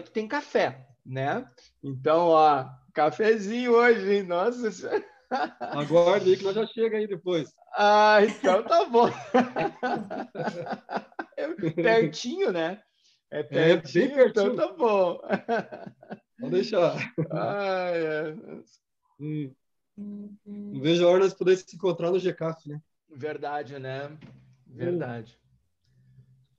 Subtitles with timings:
[0.00, 1.44] tem café, né?
[1.82, 4.22] Então, ó, cafezinho hoje, hein?
[4.22, 5.04] Nossa Senhora.
[5.60, 7.52] Aguarde aí que nós já chega aí depois.
[7.74, 9.08] Ah, então tá bom.
[11.34, 12.80] É pertinho, né?
[13.30, 14.52] É pertinho, é, pertinho.
[14.52, 15.18] então tá bom.
[16.38, 16.94] Vamos deixar.
[17.32, 18.34] Ah, é.
[19.18, 19.52] Hum.
[19.96, 22.80] Não vejo a hora de poder se encontrar no GCAF, né?
[23.08, 24.16] Verdade, né?
[24.66, 25.38] Verdade.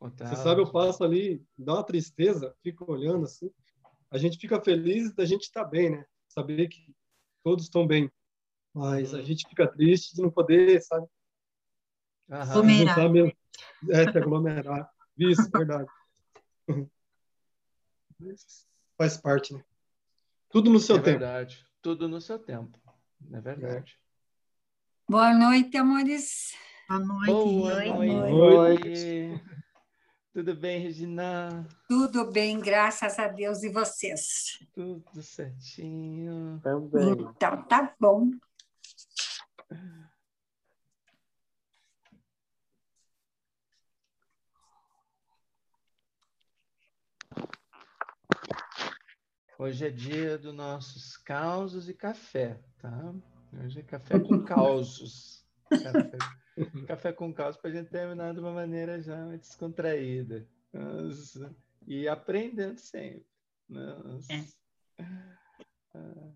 [0.10, 3.50] Você sabe, eu passo ali, dá uma tristeza, fico olhando assim.
[4.12, 6.06] A gente fica feliz da gente estar tá bem, né?
[6.28, 6.94] Saber que
[7.44, 8.12] todos estão bem.
[8.74, 9.24] Mas a uhum.
[9.24, 11.08] gente fica triste de não poder, sabe?
[12.30, 13.00] Aglomerar.
[13.90, 14.90] É, se aglomerar.
[15.18, 15.90] Isso, verdade.
[18.98, 19.64] Faz parte, né?
[20.50, 21.20] Tudo no seu é tempo.
[21.20, 21.66] Verdade.
[21.82, 22.80] Tudo no seu tempo.
[23.32, 23.98] É verdade.
[25.08, 26.56] Boa noite, amores.
[26.88, 27.32] Boa noite.
[27.32, 28.84] Boa noite.
[28.84, 29.63] noite.
[30.34, 31.64] Tudo bem, Regina?
[31.88, 33.62] Tudo bem, graças a Deus.
[33.62, 34.58] E vocês?
[34.74, 36.60] Tudo certinho.
[36.64, 37.12] Também.
[37.12, 38.32] Então, tá bom.
[49.60, 53.14] Hoje é dia dos nossos causos e café, tá?
[53.64, 55.43] Hoje é café com causos.
[55.82, 60.48] Café, café com causos para a gente terminar de uma maneira já descontraída.
[60.72, 61.56] Nossa.
[61.88, 63.26] E aprendendo sempre.
[63.68, 64.34] Nossa.
[64.34, 65.04] É.
[65.96, 66.34] Ah.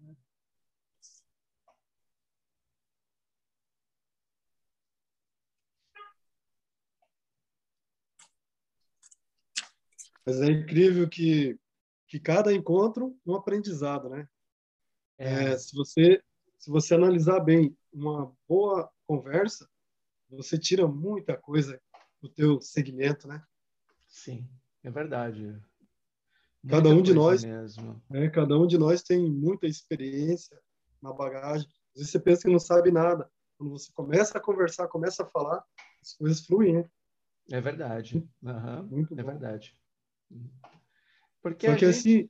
[10.25, 11.57] Mas é incrível que,
[12.07, 14.27] que cada encontro é um aprendizado, né?
[15.17, 15.53] É.
[15.53, 16.21] É, se você
[16.57, 19.67] se você analisar bem uma boa conversa,
[20.29, 21.81] você tira muita coisa
[22.21, 23.41] do teu segmento, né?
[24.07, 24.47] Sim,
[24.83, 25.57] é verdade.
[26.67, 28.01] Cada um de nós, mesmo.
[28.11, 30.59] É, cada um de nós tem muita experiência
[31.01, 31.67] na bagagem.
[31.67, 33.29] Às vezes você pensa que não sabe nada.
[33.57, 35.63] Quando você começa a conversar, começa a falar,
[36.01, 36.89] as coisas fluem, né?
[37.51, 38.27] É verdade.
[38.43, 38.83] Uhum.
[38.83, 39.29] Muito é bom.
[39.29, 39.73] verdade.
[41.41, 41.97] Porque Só que gente...
[41.97, 42.29] assim.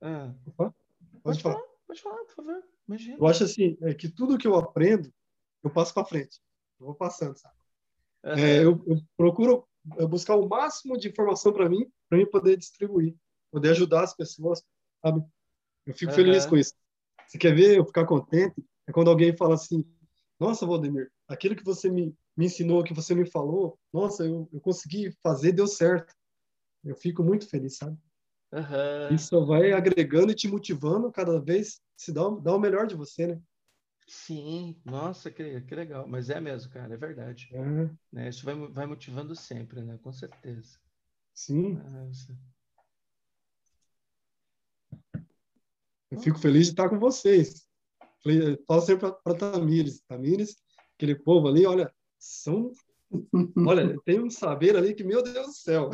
[0.00, 0.34] Ah.
[0.56, 0.74] Pode,
[1.22, 1.54] pode falar.
[1.54, 1.68] falar.
[1.86, 2.62] Pode falar, por favor.
[2.86, 3.16] Imagina.
[3.18, 5.12] Eu acho assim, é que tudo que eu aprendo,
[5.64, 6.40] eu passo para frente.
[6.78, 7.54] Eu vou passando, sabe?
[8.24, 8.32] Uhum.
[8.32, 9.66] É, eu, eu, procuro
[10.08, 13.14] buscar o máximo de informação para mim, para mim poder distribuir,
[13.50, 14.62] poder ajudar as pessoas,
[15.04, 15.24] sabe?
[15.86, 16.16] Eu fico uhum.
[16.16, 16.74] feliz com isso.
[17.26, 18.64] Você quer ver eu ficar contente?
[18.86, 19.84] É quando alguém fala assim:
[20.38, 24.60] Nossa, Valdemir, aquilo que você me, me ensinou, que você me falou, nossa, eu, eu
[24.60, 26.14] consegui fazer, deu certo.
[26.84, 27.96] Eu fico muito feliz, sabe?
[28.52, 29.14] Uhum.
[29.14, 33.26] Isso vai agregando e te motivando cada vez se dá, dá o melhor de você,
[33.26, 33.40] né?
[34.06, 36.06] Sim, nossa, que, que legal.
[36.06, 37.48] Mas é mesmo, cara, é verdade.
[37.52, 37.90] É.
[38.12, 38.28] Né?
[38.28, 39.98] Isso vai, vai motivando sempre, né?
[40.02, 40.78] Com certeza.
[41.32, 41.74] Sim.
[41.74, 42.38] Nossa.
[46.10, 47.66] Eu fico feliz de estar com vocês.
[48.66, 50.00] Falo sempre para Tamires.
[50.06, 50.56] Tamires,
[50.96, 52.70] aquele povo ali, olha, são
[53.66, 55.90] Olha, tem um saber ali que, meu Deus do céu.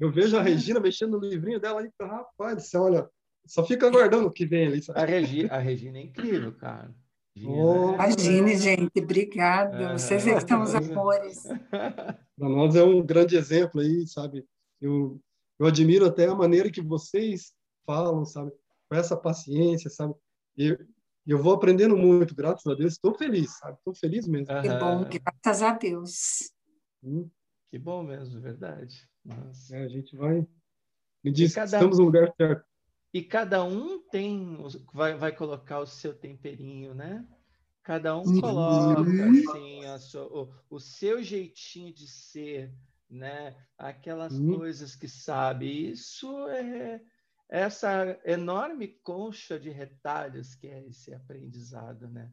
[0.00, 3.08] Eu vejo a Regina mexendo no livrinho dela aí, rapaz do céu, olha,
[3.46, 4.80] só fica aguardando o que vem ali.
[4.94, 6.94] A, Regi, a Regina é incrível, cara.
[7.44, 9.98] Oh, Imagine, gente, obrigada.
[9.98, 11.44] Vocês é que são os amores.
[11.70, 14.44] Para nós é um grande exemplo aí, sabe?
[14.80, 15.20] Eu,
[15.58, 17.52] eu admiro até a maneira que vocês
[17.86, 18.52] falam, sabe?
[18.88, 20.14] Com essa paciência, sabe?
[20.58, 20.76] E
[21.26, 22.94] e eu vou aprendendo muito, graças a Deus.
[22.94, 23.78] Estou feliz, sabe?
[23.78, 24.46] Estou feliz mesmo.
[24.46, 26.52] Que bom, graças a Deus.
[27.02, 27.30] Hum.
[27.70, 29.08] Que bom mesmo, verdade.
[29.70, 30.46] É, a gente vai.
[31.22, 31.76] Me diz cada...
[31.76, 32.64] estamos no lugar certo.
[33.12, 34.58] E cada um tem,
[34.92, 37.26] vai, vai colocar o seu temperinho, né?
[37.82, 42.72] Cada um coloca assim, a sua, o, o seu jeitinho de ser,
[43.10, 43.56] né?
[43.76, 44.56] Aquelas hum.
[44.56, 45.90] coisas que sabe.
[45.90, 47.02] Isso é,
[47.50, 52.32] essa enorme concha de retalhos que é esse aprendizado, né?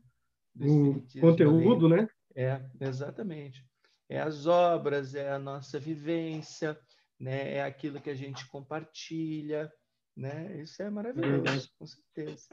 [0.61, 2.07] o conteúdo, né?
[2.35, 3.65] É, exatamente.
[4.07, 6.79] É as obras, é a nossa vivência,
[7.19, 7.55] né?
[7.55, 9.71] É aquilo que a gente compartilha,
[10.15, 10.61] né?
[10.61, 12.47] Isso é maravilhoso, com certeza.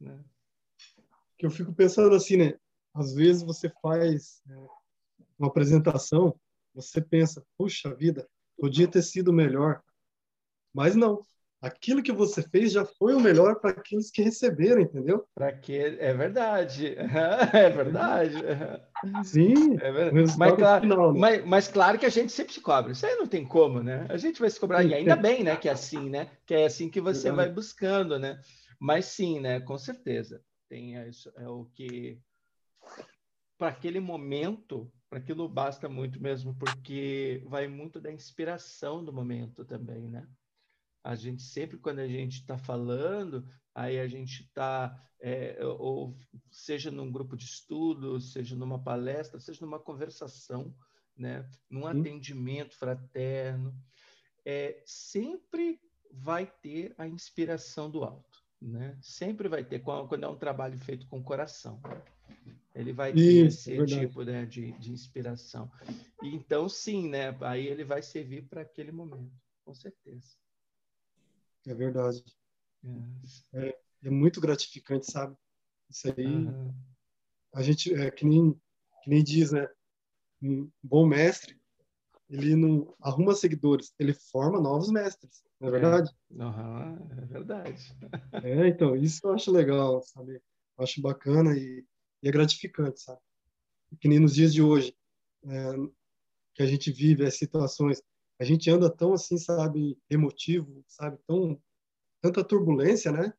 [0.00, 0.24] Né?
[1.36, 2.58] Que eu fico pensando assim, né?
[2.94, 4.56] Às vezes você faz né,
[5.38, 6.38] uma apresentação,
[6.74, 9.82] você pensa, puxa vida, podia ter sido melhor,
[10.72, 11.22] mas não
[11.60, 15.26] aquilo que você fez já foi o melhor para aqueles que receberam, entendeu?
[15.34, 16.94] Para que é verdade,
[17.52, 18.36] é verdade.
[19.24, 19.74] Sim.
[19.80, 20.34] É verdade.
[20.36, 21.20] Mas, claro, final, né?
[21.20, 22.92] mas, mas, claro que a gente sempre se cobra.
[22.92, 24.06] Isso aí não tem como, né?
[24.08, 25.56] A gente vai se cobrar e ainda bem, né?
[25.56, 26.30] Que é assim, né?
[26.46, 28.40] Que é assim que você vai buscando, né?
[28.80, 29.60] Mas sim, né?
[29.60, 32.20] Com certeza tem isso é o que
[33.56, 40.08] para aquele momento, aquilo basta muito mesmo, porque vai muito da inspiração do momento também,
[40.08, 40.24] né?
[41.02, 46.16] A gente sempre, quando a gente está falando, aí a gente está, é, ou
[46.50, 50.74] seja num grupo de estudo, seja numa palestra, seja numa conversação,
[51.16, 51.48] né?
[51.70, 52.00] num Sim.
[52.00, 53.74] atendimento fraterno,
[54.44, 55.80] é, sempre
[56.10, 58.38] vai ter a inspiração do alto.
[58.60, 58.98] Né?
[59.00, 61.80] Sempre vai ter, quando é um trabalho feito com o coração.
[62.74, 65.70] Ele vai ter Isso, esse é tipo né, de, de inspiração.
[66.22, 67.36] Então, sim, né?
[67.40, 69.32] aí ele vai servir para aquele momento,
[69.64, 70.36] com certeza.
[71.68, 72.24] É verdade.
[73.52, 75.36] É, é, muito gratificante, sabe?
[75.90, 76.74] Isso aí, uhum.
[77.54, 78.52] a gente, é que nem,
[79.02, 79.68] que nem diz, né?
[80.40, 81.60] Um bom mestre,
[82.30, 86.10] ele não arruma seguidores, ele forma novos mestres, não é verdade?
[86.30, 87.96] É, uhum, é verdade.
[88.44, 90.34] É, então, isso eu acho legal, sabe?
[90.78, 91.84] Eu acho bacana e,
[92.22, 93.20] e, é gratificante, sabe?
[94.00, 94.96] Que nem nos dias de hoje,
[95.44, 95.72] é,
[96.54, 98.02] que a gente vive as situações
[98.38, 101.60] a gente anda tão assim, sabe, emotivo, sabe, tão
[102.20, 103.32] tanta turbulência, né?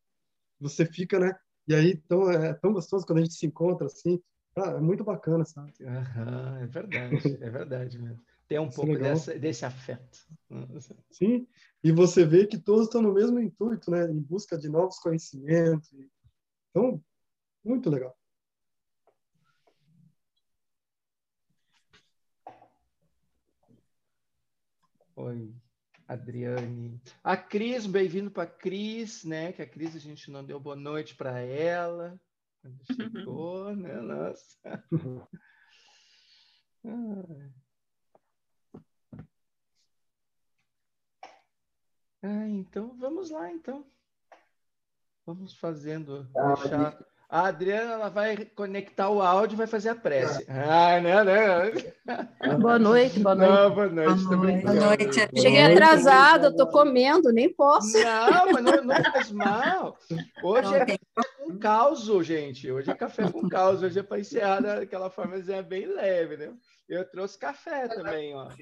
[0.59, 1.33] Você fica, né?
[1.67, 4.21] E aí tão, é tão gostoso quando a gente se encontra assim.
[4.55, 5.73] Ah, é muito bacana, sabe?
[5.85, 8.21] Aham, é verdade, é verdade mesmo.
[8.47, 10.27] Tem um Isso é pouco dessa, desse afeto.
[11.11, 11.47] Sim,
[11.83, 14.09] e você vê que todos estão no mesmo intuito, né?
[14.09, 15.91] Em busca de novos conhecimentos.
[16.71, 17.01] Então,
[17.63, 18.19] muito legal.
[25.21, 25.54] Oi,
[26.07, 26.98] Adriane.
[27.21, 29.51] A Cris, bem-vindo para a Cris, né?
[29.51, 32.18] Que a Cris a gente não deu boa noite para ela
[32.62, 34.00] quando chegou, né?
[34.00, 34.57] Nossa.
[42.24, 43.86] ah, então vamos lá, então.
[45.25, 46.31] Vamos fazendo.
[46.33, 47.08] Ah, deixar...
[47.31, 50.43] A Adriana ela vai conectar o áudio e vai fazer a prece.
[50.49, 51.71] Ah, né, né?
[52.59, 53.51] Boa noite, boa noite.
[53.51, 54.63] Não, boa noite, boa noite.
[54.63, 55.19] Boa noite.
[55.39, 57.99] Cheguei atrasada, eu tô comendo, nem posso.
[57.99, 59.95] Não, mas não, não faz mal.
[60.41, 60.97] Hoje é café
[61.37, 62.71] com caos, gente.
[62.71, 63.83] Hoje é café com caos.
[63.83, 65.37] Hoje é para encerrar daquela forma
[65.67, 66.51] bem leve, né?
[66.87, 68.47] Eu trouxe café também, ó.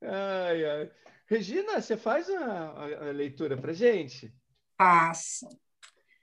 [0.00, 0.04] Né?
[0.04, 0.90] ai, ai.
[1.32, 4.30] Regina, você faz a, a leitura para gente?
[4.76, 5.48] Faço.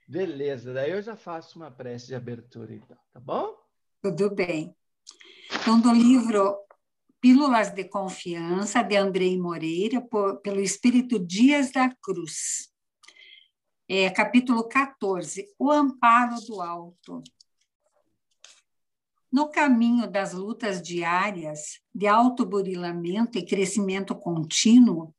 [0.06, 3.56] Beleza, daí eu já faço uma prece de abertura, então, tá bom?
[4.00, 4.72] Tudo bem.
[5.52, 6.56] Então, do livro
[7.20, 12.72] Pílulas de Confiança, de Andrei Moreira, por, pelo Espírito Dias da Cruz.
[13.88, 17.20] É, capítulo 14, O Amparo do Alto.
[19.32, 25.14] No caminho das lutas diárias de autoburilamento e crescimento contínuo,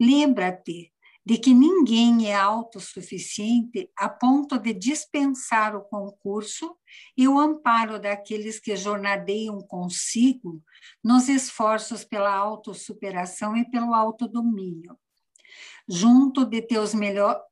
[0.00, 0.92] lembra-te
[1.28, 6.74] de que ninguém é autossuficiente a ponto de dispensar o concurso
[7.14, 10.62] e o amparo daqueles que jornadeiam consigo
[11.04, 14.98] nos esforços pela autossuperação e pelo autodomínio.
[15.86, 17.42] Junto de teus, melhor,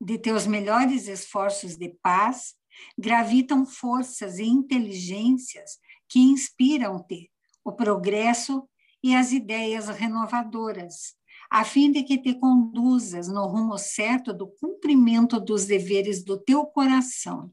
[0.00, 2.56] de teus melhores esforços de paz,
[2.98, 7.30] gravitam forças e inteligências que inspiram-te
[7.64, 8.68] o progresso
[9.02, 11.14] e as ideias renovadoras,
[11.50, 16.64] a fim de que te conduzas no rumo certo do cumprimento dos deveres do teu
[16.66, 17.52] coração.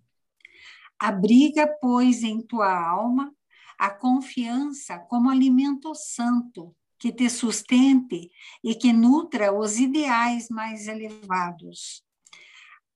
[0.99, 3.33] Abriga, pois, em tua alma
[3.77, 8.29] a confiança como alimento santo que te sustente
[8.61, 12.03] e que nutra os ideais mais elevados.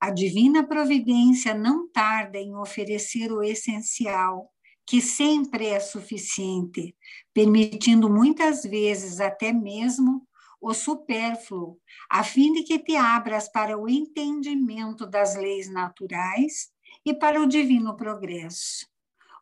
[0.04, 4.52] A divina providência não tarda em oferecer o essencial,
[4.86, 6.94] que sempre é suficiente,
[7.34, 10.28] permitindo muitas vezes até mesmo
[10.60, 11.80] o supérfluo,
[12.10, 16.68] a fim de que te abras para o entendimento das leis naturais
[17.06, 18.86] e para o divino progresso.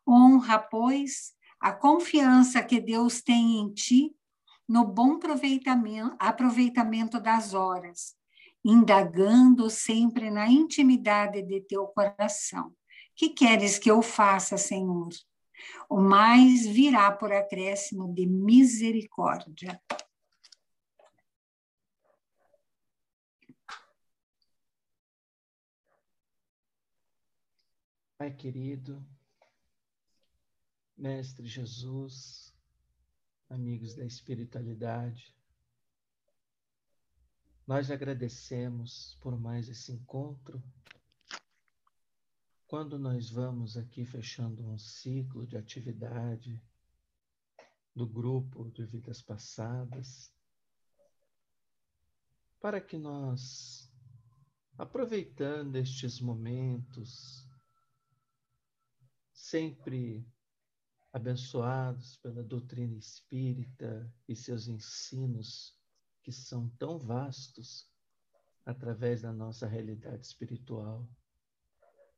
[0.08, 4.16] Honra, pois, a confiança que Deus tem em ti
[4.70, 5.18] no bom
[6.20, 8.21] aproveitamento, das horas
[8.64, 12.76] indagando sempre na intimidade de teu coração.
[13.16, 15.10] Que queres que eu faça, Senhor?
[15.90, 19.80] O mais virá por acréscimo de misericórdia.
[28.18, 29.04] Pai querido,
[30.96, 32.54] Mestre Jesus,
[33.50, 35.36] amigos da espiritualidade,
[37.72, 40.62] nós agradecemos por mais esse encontro.
[42.68, 46.62] Quando nós vamos aqui fechando um ciclo de atividade
[47.96, 50.36] do grupo de vidas passadas,
[52.60, 53.90] para que nós,
[54.78, 57.48] aproveitando estes momentos
[59.32, 60.28] sempre
[61.14, 65.80] abençoados pela doutrina espírita e seus ensinos
[66.24, 67.90] que são tão vastos
[68.66, 71.10] através da nossa realidade espiritual,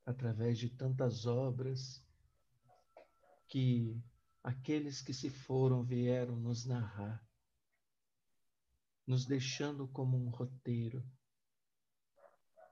[0.06, 2.04] através de tantas obras
[3.48, 4.02] que
[4.44, 7.26] aqueles que se foram vieram nos narrar,
[9.08, 11.04] nos deixando como um roteiro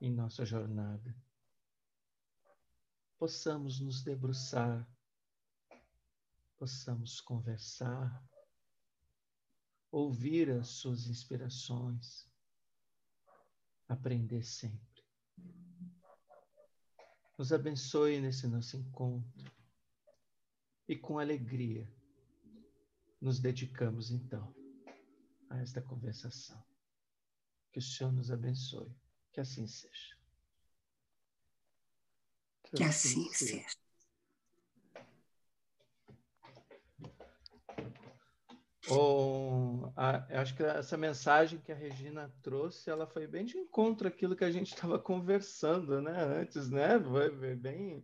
[0.01, 1.15] em nossa jornada.
[3.17, 4.89] Possamos nos debruçar,
[6.57, 8.21] possamos conversar,
[9.91, 12.27] ouvir as suas inspirações,
[13.87, 14.79] aprender sempre.
[17.37, 19.51] Nos abençoe nesse nosso encontro
[20.87, 21.91] e com alegria
[23.19, 24.55] nos dedicamos então
[25.49, 26.63] a esta conversação.
[27.71, 28.91] Que o Senhor nos abençoe.
[29.31, 30.17] Que assim seja.
[32.75, 33.80] Que assim, seja.
[38.89, 44.07] Oh, a, acho que essa mensagem que a Regina trouxe, ela foi bem de encontro
[44.07, 46.23] àquilo que a gente estava conversando, né?
[46.41, 46.99] Antes, né?
[46.99, 48.03] Foi bem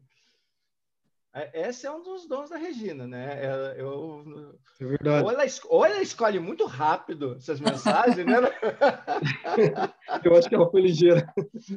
[1.38, 3.46] é, esse é um dos dons da Regina, né?
[3.46, 5.24] Ela, eu, é verdade.
[5.24, 8.38] Ou ela, ou ela escolhe muito rápido essas mensagens, né?
[10.26, 11.32] eu acho que ela foi ligeira.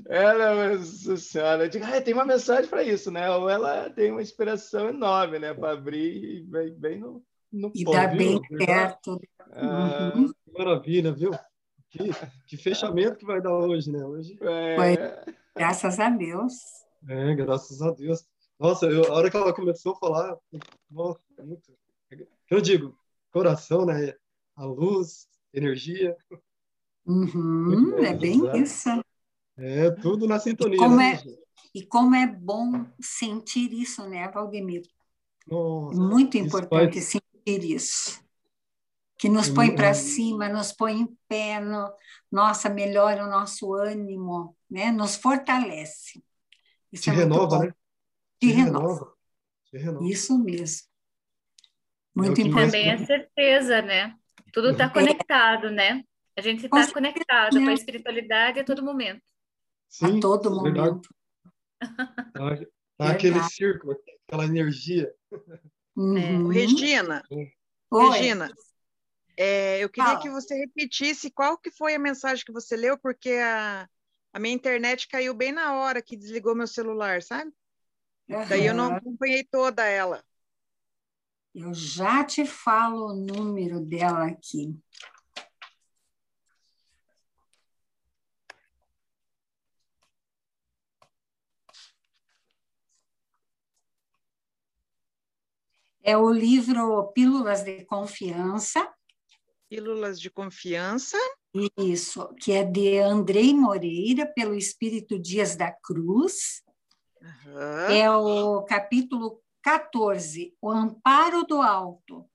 [0.08, 3.30] Ela, nossa senhora, eu digo, ah, tem uma mensagem para isso, né?
[3.30, 5.52] Ou ela tem uma inspiração enorme, né?
[5.52, 9.20] Para abrir bem, bem no, no E dá bem perto.
[9.52, 10.32] Ah, uhum.
[10.32, 11.30] Que maravilha, viu?
[11.90, 11.98] Que,
[12.46, 14.04] que, fechamento que vai dar hoje, né?
[14.04, 14.38] Hoje.
[14.40, 14.76] É...
[14.76, 15.34] Foi.
[15.56, 16.54] Graças a Deus.
[17.08, 18.24] É, graças a Deus.
[18.58, 20.36] Nossa, eu, a hora que ela começou a falar,
[20.90, 21.72] nossa, é muito.
[22.50, 22.96] Eu digo,
[23.32, 24.14] coração, né?
[24.54, 26.16] A luz, energia.
[27.06, 28.88] Uhum, é bem isso.
[29.56, 30.76] É, tudo na sintonia.
[30.76, 31.38] E como, né, é,
[31.74, 34.82] e como é bom sentir isso, né, Valdemir?
[35.46, 38.22] Nossa, Muito importante isso sentir isso.
[39.16, 41.92] Que nos põe para cima, nos põe em pé, no,
[42.32, 44.90] nossa, melhora o nosso ânimo, né?
[44.90, 46.22] nos fortalece.
[46.90, 47.74] Isso Te é renova, né?
[48.40, 49.14] Te renova.
[49.72, 50.06] renova.
[50.06, 50.88] Isso mesmo.
[52.14, 52.72] Muito é importante.
[52.72, 54.14] Também é certeza, né?
[54.52, 56.02] Tudo está conectado, né?
[56.36, 59.22] A gente está conectado com a espiritualidade a todo momento.
[59.88, 61.08] Sim, a todo momento.
[61.78, 62.56] Tá,
[62.96, 65.12] tá aquele círculo, aquela energia.
[66.00, 66.48] Uhum.
[66.48, 67.22] Regina,
[67.90, 68.08] Oi.
[68.08, 68.50] Regina,
[69.36, 73.32] é, eu queria que você repetisse qual que foi a mensagem que você leu, porque
[73.32, 73.86] a,
[74.32, 77.52] a minha internet caiu bem na hora que desligou meu celular, sabe?
[78.26, 78.48] Uhum.
[78.48, 80.24] Daí eu não acompanhei toda ela.
[81.54, 84.74] Eu já te falo o número dela aqui.
[96.02, 98.92] É o livro Pílulas de Confiança.
[99.68, 101.16] Pílulas de Confiança.
[101.76, 106.62] Isso, que é de Andrei Moreira, pelo Espírito Dias da Cruz.
[107.20, 107.90] Uhum.
[107.90, 112.28] É o capítulo 14, o amparo do alto.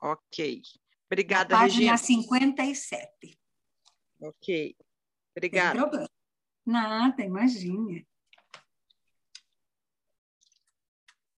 [0.00, 0.62] Ok.
[1.06, 1.98] Obrigada, página Regina.
[1.98, 3.38] 57.
[4.20, 4.76] Ok.
[5.36, 5.78] Obrigada.
[5.78, 6.10] Não problema.
[6.64, 8.06] Nada, imagine.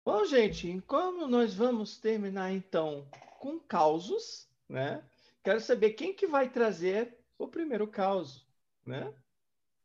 [0.06, 3.10] Bom, gente, como nós vamos terminar então
[3.40, 5.04] com causos, né?
[5.44, 8.48] Quero saber quem que vai trazer o primeiro caos,
[8.86, 9.12] né?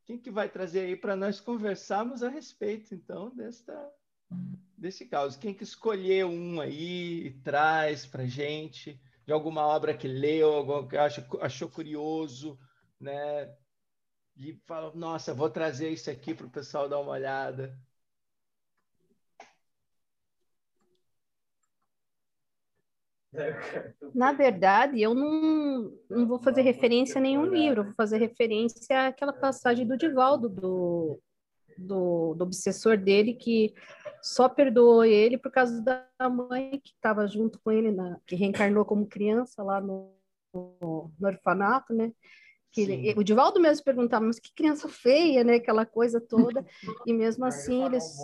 [0.04, 3.90] Quem que vai trazer aí para nós conversarmos a respeito, então, desta,
[4.76, 5.38] desse caso?
[5.38, 10.86] Quem que escolheu um aí e traz para gente de alguma obra que leu, alguma
[10.86, 12.58] que achou, achou curioso,
[13.00, 13.50] né?
[14.36, 17.74] E fala, nossa, vou trazer isso aqui para o pessoal dar uma olhada.
[24.14, 29.32] Na verdade, eu não, não vou fazer referência a nenhum livro, vou fazer referência àquela
[29.32, 31.20] passagem do Divaldo, do,
[31.78, 33.72] do, do obsessor dele, que
[34.20, 38.84] só perdoou ele por causa da mãe que estava junto com ele, na, que reencarnou
[38.84, 40.12] como criança lá no,
[40.52, 42.12] no, no orfanato, né?
[42.72, 45.54] Que ele, o Divaldo mesmo perguntava, mas que criança feia, né?
[45.54, 46.64] Aquela coisa toda.
[47.06, 48.16] E mesmo assim, eles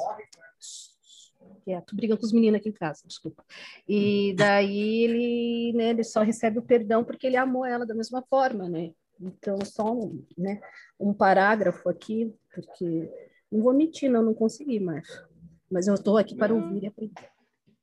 [1.67, 3.45] quieto, brigando com os meninos aqui em casa, desculpa.
[3.89, 8.23] E daí ele, né, ele só recebe o perdão porque ele amou ela da mesma
[8.23, 8.93] forma, né?
[9.21, 10.61] Então, só um, né,
[11.01, 13.11] um parágrafo aqui, porque
[13.51, 15.09] não vou mentir, não, não consegui mais.
[15.69, 17.31] Mas eu estou aqui para ouvir e aprender.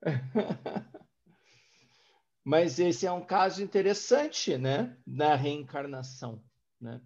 [2.45, 6.41] Mas esse é um caso interessante, né, da reencarnação,
[6.79, 7.01] né?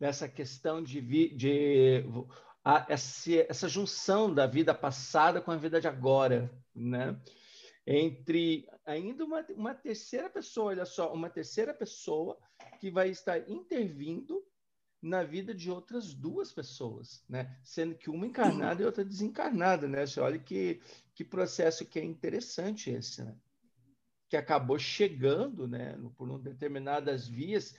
[0.00, 1.00] Nessa questão de,
[1.34, 2.04] de
[2.64, 7.20] a, essa, essa junção da vida passada com a vida de agora, né?
[7.86, 12.38] Entre ainda uma, uma terceira pessoa, olha só, uma terceira pessoa
[12.80, 14.42] que vai estar intervindo
[15.02, 17.58] na vida de outras duas pessoas, né?
[17.62, 20.06] Sendo que uma encarnada e outra desencarnada, né?
[20.06, 20.80] Você olha que,
[21.14, 23.36] que processo que é interessante esse, né?
[24.30, 25.94] Que acabou chegando, né?
[26.16, 27.74] Por um determinadas vias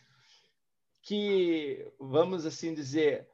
[1.01, 3.27] que, vamos assim dizer,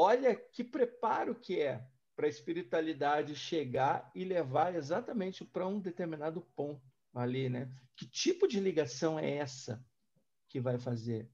[0.00, 6.40] olha que preparo que é para a espiritualidade chegar e levar exatamente para um determinado
[6.56, 6.82] ponto
[7.14, 7.70] ali, né?
[7.96, 9.84] Que tipo de ligação é essa
[10.48, 11.30] que vai fazer,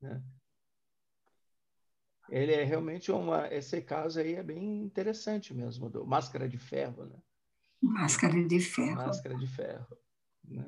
[0.00, 0.22] né?
[2.30, 3.46] Ele é realmente uma.
[3.52, 7.16] Esse caso aí é bem interessante mesmo, do Máscara de Ferro, né?
[7.80, 8.96] Máscara de Ferro.
[8.96, 9.98] Máscara de Ferro.
[10.44, 10.64] Né?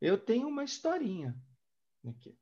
[0.00, 1.36] Eu tenho uma historinha
[2.06, 2.38] aqui.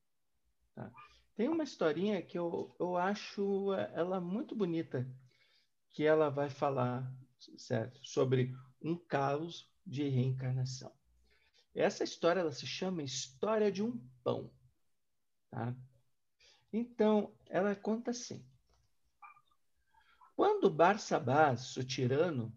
[0.75, 0.93] Tá?
[1.35, 5.07] Tem uma historinha que eu, eu acho ela muito bonita,
[5.93, 7.11] que ela vai falar
[7.59, 10.93] certo, sobre um caos de reencarnação.
[11.75, 14.51] Essa história ela se chama História de um Pão.
[15.51, 15.77] Tá?
[16.73, 18.45] Então, ela conta assim.
[20.35, 22.55] Quando Barsabás, o tirano,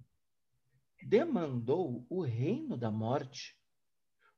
[1.02, 3.59] demandou o reino da morte,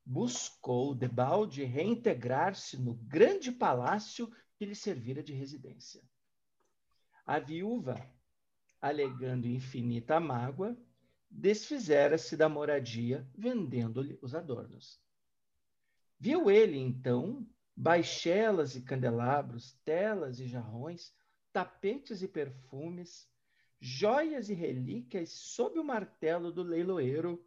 [0.06, 6.02] buscou debalde reintegrar-se no grande palácio que lhe servira de residência.
[7.26, 7.96] A viúva,
[8.82, 10.78] alegando infinita mágoa,
[11.30, 15.00] desfizera-se da moradia, vendendo-lhe os adornos.
[16.20, 21.14] Viu ele, então, baixelas e candelabros, telas e jarrões,
[21.54, 23.30] tapetes e perfumes,
[23.80, 27.44] joias e relíquias sob o martelo do leiloeiro,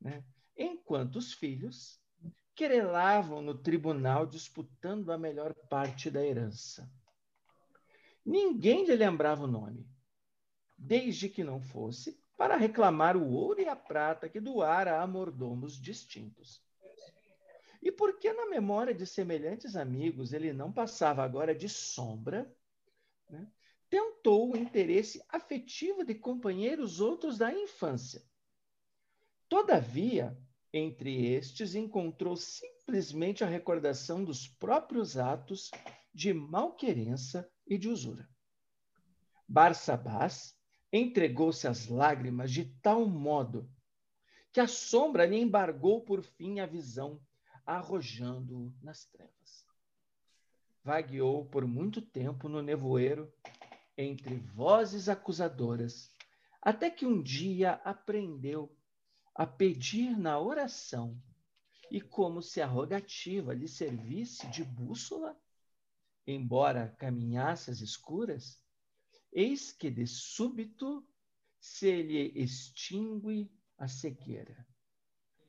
[0.00, 0.24] né?
[0.58, 2.02] Enquanto os filhos
[2.54, 6.90] querelavam no tribunal disputando a melhor parte da herança.
[8.26, 9.88] Ninguém lhe lembrava o nome,
[10.76, 15.80] desde que não fosse para reclamar o ouro e a prata que doara a mordomos
[15.80, 16.60] distintos.
[17.80, 22.52] E por que na memória de semelhantes amigos ele não passava agora de sombra,
[23.30, 23.48] né?
[23.88, 28.22] tentou o interesse afetivo de companheiros outros da infância.
[29.48, 30.36] Todavia,
[30.72, 35.70] entre estes encontrou simplesmente a recordação dos próprios atos
[36.12, 38.28] de malquerença e de usura.
[39.46, 40.54] Barsabás
[40.92, 43.70] entregou-se às lágrimas de tal modo
[44.52, 47.20] que a sombra lhe embargou por fim a visão,
[47.64, 49.66] arrojando-o nas trevas.
[50.82, 53.32] Vagueou por muito tempo no nevoeiro,
[53.96, 56.14] entre vozes acusadoras,
[56.62, 58.74] até que um dia aprendeu
[59.38, 61.16] a pedir na oração,
[61.92, 65.40] e como se a rogativa lhe servisse de bússola,
[66.26, 68.60] embora caminhasse às escuras,
[69.32, 71.06] Eis que de súbito
[71.60, 74.66] se lhe extingue a cegueira,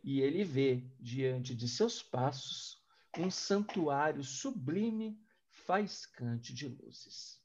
[0.04, 2.80] e ele vê diante de seus passos
[3.18, 7.42] um santuário sublime, faiscante de luzes.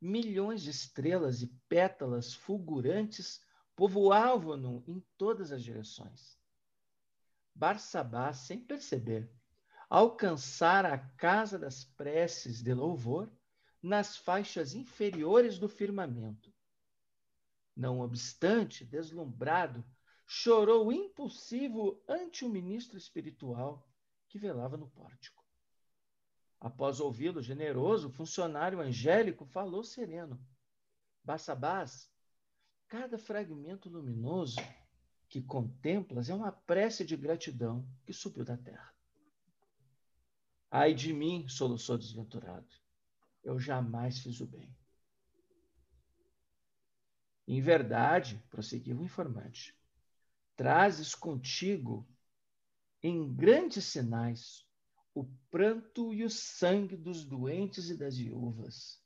[0.00, 3.40] Milhões de estrelas e pétalas fulgurantes
[3.74, 6.38] povoavam-no em todas as direções.
[7.54, 9.30] Barsabá, sem perceber,
[9.88, 13.30] alcançara a casa das preces de louvor
[13.82, 16.52] nas faixas inferiores do firmamento.
[17.74, 19.84] Não obstante, deslumbrado,
[20.26, 23.88] chorou impulsivo ante o ministro espiritual
[24.28, 25.42] que velava no pórtico.
[26.60, 30.40] Após ouvi-lo generoso, o funcionário angélico falou sereno:
[31.24, 32.11] Bassabás,
[32.92, 34.60] cada fragmento luminoso
[35.26, 38.94] que contemplas é uma prece de gratidão que subiu da terra.
[40.70, 42.68] Ai de mim, soluçou desventurado
[43.42, 44.70] eu jamais fiz o bem.
[47.48, 49.74] Em verdade, prosseguiu o informante,
[50.54, 52.06] trazes contigo
[53.02, 54.66] em grandes sinais
[55.14, 59.01] o pranto e o sangue dos doentes e das viúvas,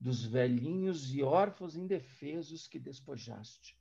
[0.00, 3.76] dos velhinhos e órfãos indefesos que despojaste,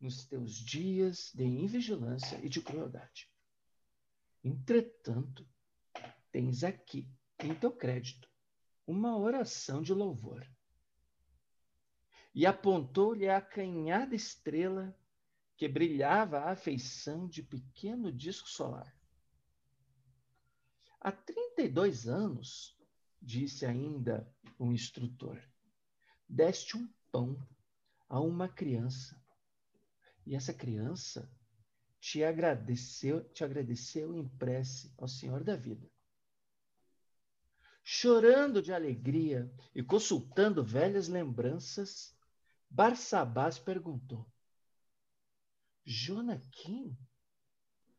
[0.00, 3.30] nos teus dias de invigilância e de crueldade.
[4.44, 5.48] Entretanto,
[6.30, 7.10] tens aqui,
[7.40, 8.28] em teu crédito,
[8.86, 10.46] uma oração de louvor.
[12.34, 14.96] E apontou-lhe a acanhada estrela
[15.56, 18.94] que brilhava à feição de pequeno disco solar.
[21.00, 22.75] Há 32 anos,
[23.26, 25.42] disse ainda o instrutor,
[26.28, 27.36] deste um pão
[28.08, 29.20] a uma criança.
[30.24, 31.28] E essa criança
[32.00, 35.90] te agradeceu, te agradeceu em prece ao Senhor da vida.
[37.82, 42.16] Chorando de alegria e consultando velhas lembranças,
[42.70, 44.24] Barsabás perguntou:
[45.84, 46.96] Jonaquim,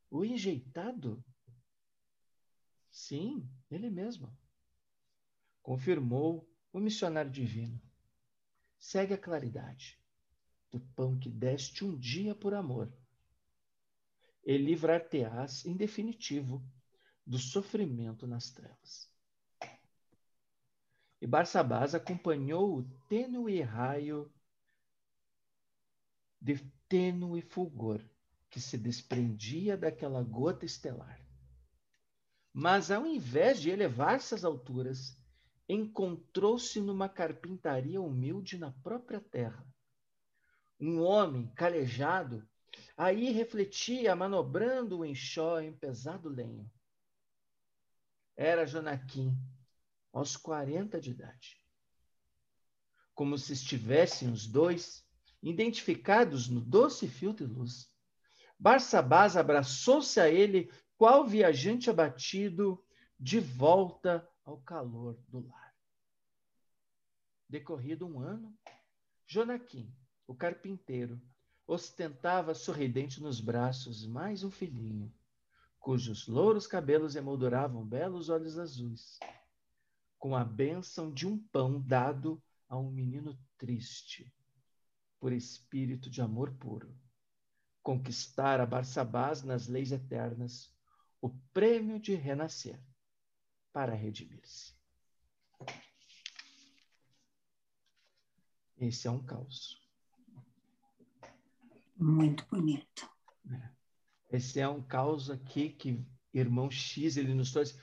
[0.09, 1.23] o enjeitado?
[2.89, 4.35] Sim, ele mesmo.
[5.67, 7.77] Confirmou o missionário divino.
[8.79, 9.99] Segue a claridade
[10.71, 12.89] do pão que deste um dia por amor.
[14.45, 16.63] E livrar-te-ás, em definitivo,
[17.25, 19.11] do sofrimento nas trevas.
[21.19, 24.31] E Barsabás acompanhou o tênue raio
[26.39, 28.01] de tênue fulgor
[28.49, 31.21] que se desprendia daquela gota estelar.
[32.53, 35.26] Mas, ao invés de elevar-se às alturas,
[35.67, 39.65] encontrou-se numa carpintaria humilde na própria terra.
[40.79, 42.47] Um homem calejado
[42.95, 46.69] aí refletia, manobrando o enxó em pesado lenho.
[48.35, 49.35] Era Jonaquim,
[50.13, 51.61] aos 40 de idade.
[53.13, 55.05] Como se estivessem os dois
[55.41, 57.91] identificados no doce fio de luz.
[58.59, 62.83] Barsabás abraçou-se a ele, qual viajante abatido,
[63.19, 65.75] de volta ao calor do lar.
[67.49, 68.57] Decorrido um ano,
[69.25, 69.93] Jonaquim,
[70.25, 71.21] o carpinteiro,
[71.67, 75.13] ostentava sorridente nos braços mais um filhinho,
[75.77, 79.19] cujos louros cabelos emolduravam belos olhos azuis,
[80.17, 84.33] com a bênção de um pão dado a um menino triste,
[85.19, 86.97] por espírito de amor puro.
[87.83, 90.73] Conquistar a Barsabás nas leis eternas
[91.19, 92.81] o prêmio de renascer
[93.77, 94.73] para redimir-se.
[98.79, 99.79] Esse é um caos.
[101.95, 103.07] Muito bonito.
[103.51, 104.35] É.
[104.35, 107.79] Esse é um caos aqui que irmão X ele nos trouxe.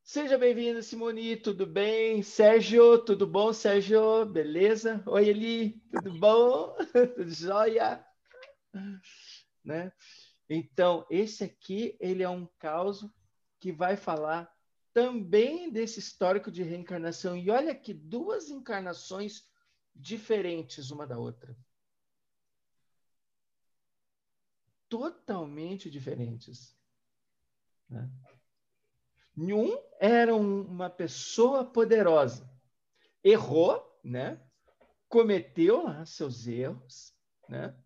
[0.00, 2.22] Seja bem-vindo, Simoni, tudo bem?
[2.22, 4.24] Sérgio, tudo bom, Sérgio?
[4.26, 5.02] Beleza?
[5.06, 6.76] Oi, Eli, tudo bom?
[7.16, 8.06] tudo jóia?
[9.64, 9.90] Né?
[10.48, 13.04] Então, esse aqui, ele é um caos
[13.58, 14.55] que vai falar
[14.96, 17.36] também desse histórico de reencarnação.
[17.36, 19.46] E olha que duas encarnações
[19.94, 21.54] diferentes uma da outra.
[24.88, 26.74] Totalmente diferentes.
[27.90, 28.10] Né?
[29.36, 32.50] Um era uma pessoa poderosa,
[33.22, 34.42] errou, né?
[35.10, 37.14] cometeu lá seus erros,
[37.50, 37.78] né?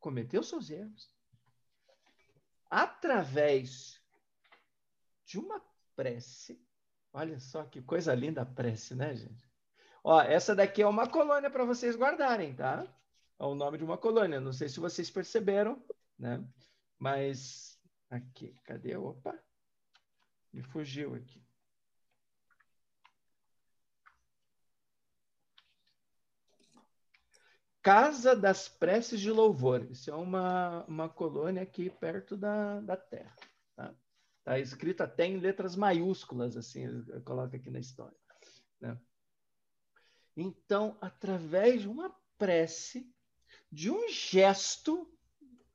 [0.00, 1.14] cometeu seus erros.
[2.68, 4.02] Através
[5.24, 5.60] de uma
[5.96, 6.60] prece.
[7.12, 9.48] Olha só que coisa linda a prece, né, gente?
[10.02, 12.86] Ó, essa daqui é uma colônia para vocês guardarem, tá?
[13.38, 14.40] É o nome de uma colônia.
[14.40, 15.82] Não sei se vocês perceberam,
[16.18, 16.44] né?
[16.98, 17.78] Mas
[18.10, 18.96] aqui, cadê?
[18.96, 19.38] Opa,
[20.52, 21.42] me fugiu aqui.
[27.82, 29.86] Casa das Preces de Louvor.
[29.90, 33.36] Isso é uma, uma colônia aqui perto da, da Terra.
[33.76, 33.94] Tá?
[34.44, 36.86] Está escrito até em letras maiúsculas, assim,
[37.24, 38.16] coloca aqui na história.
[38.78, 39.00] Né?
[40.36, 43.10] Então, através de uma prece,
[43.72, 45.10] de um gesto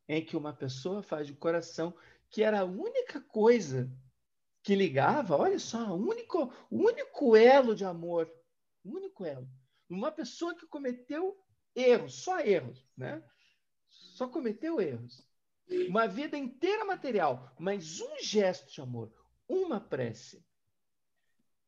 [0.07, 1.97] em que uma pessoa faz de coração,
[2.29, 3.91] que era a única coisa
[4.61, 8.31] que ligava, olha só, o único, único elo de amor,
[8.83, 9.49] o único elo.
[9.89, 13.27] Uma pessoa que cometeu erros, só erros, né?
[13.87, 15.27] Só cometeu erros
[15.87, 19.11] uma vida inteira material, mas um gesto de amor,
[19.47, 20.43] uma prece,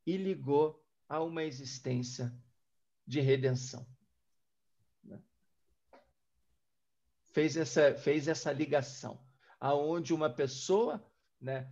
[0.06, 2.34] e ligou a uma existência
[3.06, 3.86] de redenção.
[7.28, 9.24] Fez essa, fez essa ligação,
[9.60, 11.02] aonde uma pessoa
[11.40, 11.72] né,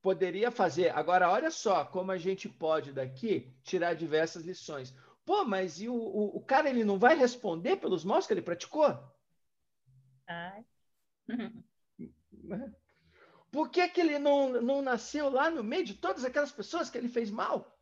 [0.00, 0.90] poderia fazer.
[0.90, 4.94] Agora, olha só como a gente pode daqui tirar diversas lições.
[5.24, 8.42] Pô, mas e o, o, o cara ele não vai responder pelos maus que ele
[8.42, 8.96] praticou?
[10.28, 10.64] Ai.
[13.50, 16.98] Por que, que ele não, não nasceu lá no meio de todas aquelas pessoas que
[16.98, 17.76] ele fez mal?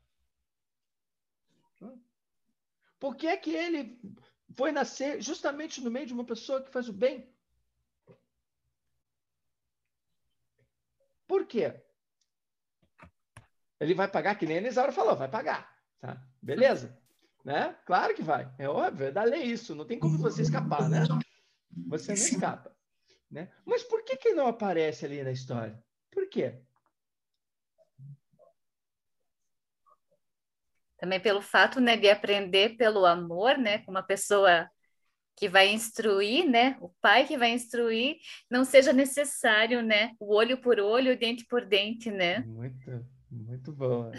[2.98, 4.00] Por que, que ele
[4.54, 7.28] foi nascer justamente no meio de uma pessoa que faz o bem?
[11.26, 11.82] Por quê?
[13.80, 15.76] Ele vai pagar, que nem a Elisaura falou, vai pagar.
[16.00, 16.22] Tá?
[16.40, 16.96] Beleza?
[17.44, 17.76] Né?
[17.84, 18.50] Claro que vai.
[18.58, 19.74] É óbvio, é da lei isso.
[19.74, 21.02] Não tem como você escapar, né?
[21.88, 22.74] Você não escapa.
[23.34, 23.48] Né?
[23.66, 25.76] Mas por que, que não aparece ali na história?
[26.08, 26.54] Por quê?
[30.96, 34.70] Também pelo fato né, de aprender pelo amor, né, com uma pessoa
[35.36, 36.78] que vai instruir, né?
[36.80, 38.18] O pai que vai instruir,
[38.48, 40.12] não seja necessário, né?
[40.20, 42.38] O olho por olho, o dente por dente, né?
[42.46, 44.12] Muito, muito bom.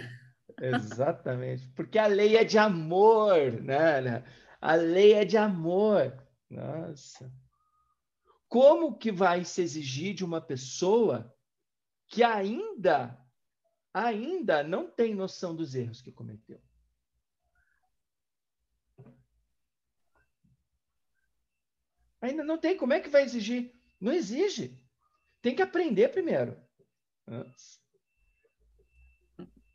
[0.59, 1.69] Exatamente.
[1.69, 4.25] Porque a lei é de amor, né?
[4.59, 6.13] A lei é de amor.
[6.49, 7.31] Nossa.
[8.55, 11.37] Como que vai se exigir de uma pessoa
[12.07, 13.21] que ainda
[13.93, 16.63] ainda não tem noção dos erros que cometeu?
[22.21, 22.77] Ainda não tem.
[22.77, 23.75] Como é que vai exigir?
[23.99, 24.81] Não exige.
[25.41, 26.57] Tem que aprender primeiro.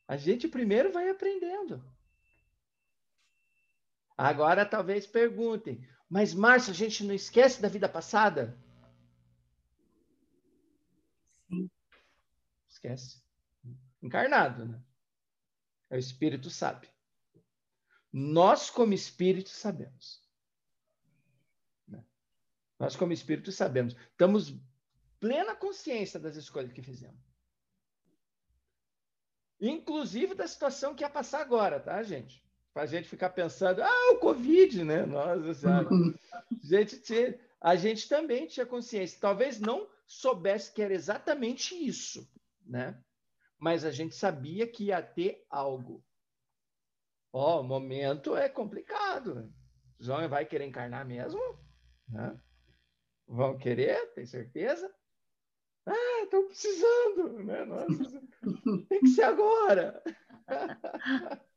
[0.09, 1.85] A gente primeiro vai aprendendo.
[4.17, 8.59] Agora talvez perguntem, mas Márcio, a gente não esquece da vida passada?
[12.83, 13.23] Esquece.
[14.03, 14.83] Encarnado, né?
[15.91, 16.89] É o espírito sabe.
[18.11, 20.23] Nós, como espírito, sabemos.
[22.79, 23.95] Nós, como espírito, sabemos.
[24.13, 24.55] Estamos
[25.21, 27.21] plena consciência das escolhas que fizemos.
[29.61, 32.43] Inclusive da situação que ia passar agora, tá, gente?
[32.73, 35.05] Para a gente ficar pensando, ah, o Covid, né?
[35.05, 35.89] Nossa Senhora.
[36.65, 39.19] gente, a gente também tinha consciência.
[39.21, 42.27] Talvez não soubesse que era exatamente isso,
[42.71, 43.03] né?
[43.59, 46.03] Mas a gente sabia que ia ter algo.
[47.33, 49.53] Ó, oh, o momento é complicado.
[49.99, 51.41] João vai querer encarnar mesmo?
[52.09, 52.41] Né?
[53.27, 54.13] Vão querer?
[54.15, 54.93] Tem certeza?
[55.85, 57.65] Ah, estão precisando, né?
[57.65, 58.23] Nossa,
[58.89, 60.03] tem que ser agora.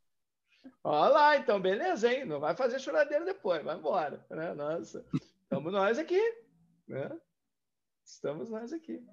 [0.83, 2.25] Olha lá, então, beleza, hein?
[2.25, 4.25] Não vai fazer choradeira depois, vai embora.
[4.29, 4.53] Né?
[4.53, 5.05] Nossa,
[5.41, 6.21] estamos nós aqui.
[6.87, 7.09] Né?
[8.05, 9.05] Estamos nós aqui.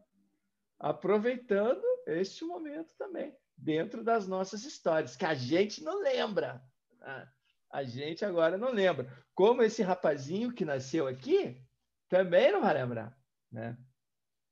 [0.80, 6.64] Aproveitando este momento também, dentro das nossas histórias, que a gente não lembra.
[6.98, 7.30] Né?
[7.70, 9.12] A gente agora não lembra.
[9.34, 11.62] Como esse rapazinho que nasceu aqui,
[12.08, 13.16] também não vai lembrar,
[13.52, 13.78] né?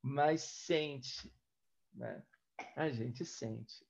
[0.01, 1.33] Mas sente,
[1.91, 2.23] né?
[2.75, 3.83] A gente sente.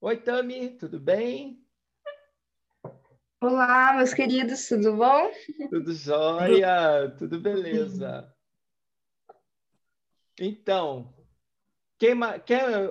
[0.00, 1.65] Oi, Tami, tudo bem?
[3.48, 5.30] Olá, meus queridos, tudo bom?
[5.70, 8.34] Tudo jóia, tudo beleza.
[10.36, 11.14] Então,
[11.96, 12.16] quer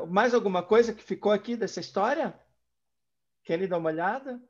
[0.07, 2.39] mais alguma coisa que ficou aqui dessa história?
[3.43, 4.41] Querem dar uma olhada?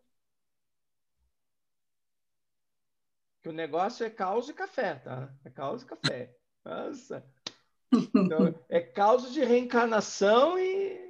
[3.42, 5.34] que o negócio é caos e café, tá?
[5.44, 6.38] É caos e café.
[6.64, 7.26] Nossa.
[7.92, 11.05] Então, é caos de reencarnação e.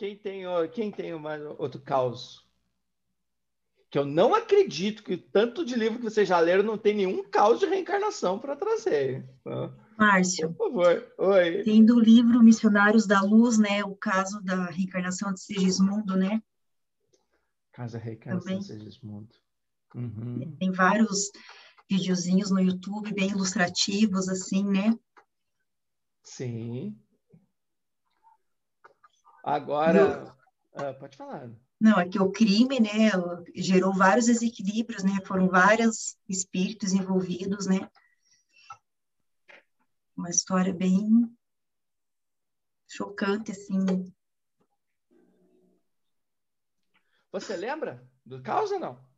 [0.00, 2.42] Quem tem, quem tem mais outro caos?
[3.90, 7.22] Que eu não acredito que tanto de livro que vocês já leram não tem nenhum
[7.22, 9.28] caos de reencarnação para trazer.
[9.44, 9.70] Tá?
[9.98, 10.54] Márcio.
[10.54, 11.12] Por favor.
[11.18, 11.64] Oi.
[11.64, 13.84] Tem do livro Missionários da Luz, né?
[13.84, 16.42] O caso da reencarnação de Sigismundo, né?
[17.70, 19.36] Casa Reencarnação Segismundo.
[19.94, 20.56] Uhum.
[20.58, 21.30] Tem vários
[21.90, 24.98] videozinhos no YouTube bem ilustrativos, assim, né?
[26.22, 26.98] Sim.
[29.42, 30.34] Agora,
[30.74, 31.50] ah, pode falar.
[31.80, 33.10] Não, é que o crime, né,
[33.54, 35.18] gerou vários desequilíbrios, né?
[35.24, 37.88] Foram vários espíritos envolvidos, né?
[40.14, 41.34] Uma história bem
[42.86, 44.12] chocante, assim.
[47.32, 49.10] Você lembra do caos ou não?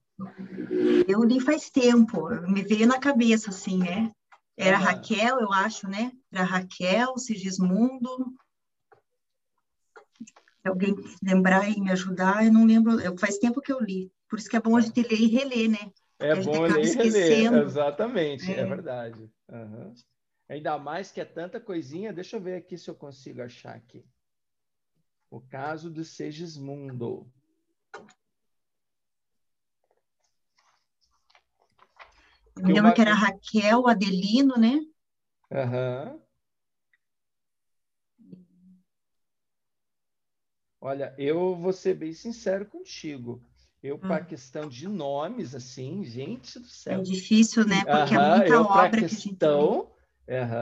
[1.09, 4.13] Eu li faz tempo, me veio na cabeça assim, né?
[4.57, 4.85] Era uhum.
[4.85, 6.13] Raquel, eu acho, né?
[6.31, 8.37] Era Raquel, Sigismundo.
[10.62, 13.01] Se alguém lembrar e me ajudar, eu não lembro.
[13.01, 14.12] Eu, faz tempo que eu li.
[14.29, 15.92] Por isso que é bom a gente ler e reler, né?
[16.20, 19.29] É bom ler e reler, exatamente, é, é verdade.
[19.48, 19.92] Uhum.
[20.48, 22.12] Ainda mais que é tanta coisinha.
[22.12, 24.05] Deixa eu ver aqui se eu consigo achar aqui.
[25.29, 27.27] O caso do Segismundo.
[32.57, 32.92] Eu me lembro uma...
[32.94, 34.79] que era Raquel, Adelino, né?
[35.51, 36.12] Aham.
[36.12, 36.22] Uhum.
[40.85, 43.40] Olha, eu vou ser bem sincero contigo.
[43.81, 44.27] Eu, para hum.
[44.27, 46.99] questão de nomes, assim, gente do céu.
[46.99, 47.85] É difícil, né?
[47.85, 49.29] Porque é muita obra que a gente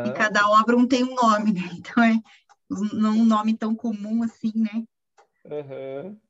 [0.06, 1.62] E cada obra um tem um nome, né?
[1.72, 2.20] Então é
[2.92, 4.86] não um nome tão comum assim, né?
[5.46, 6.20] Uhum.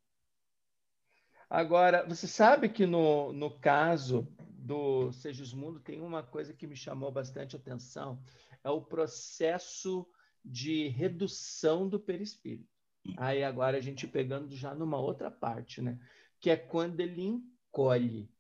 [1.51, 7.11] Agora, você sabe que no, no caso do Segismundo tem uma coisa que me chamou
[7.11, 8.23] bastante atenção,
[8.63, 10.07] é o processo
[10.45, 12.80] de redução do perispírito.
[13.17, 15.99] Aí agora a gente pegando já numa outra parte, né?
[16.39, 18.31] Que é quando ele encolhe.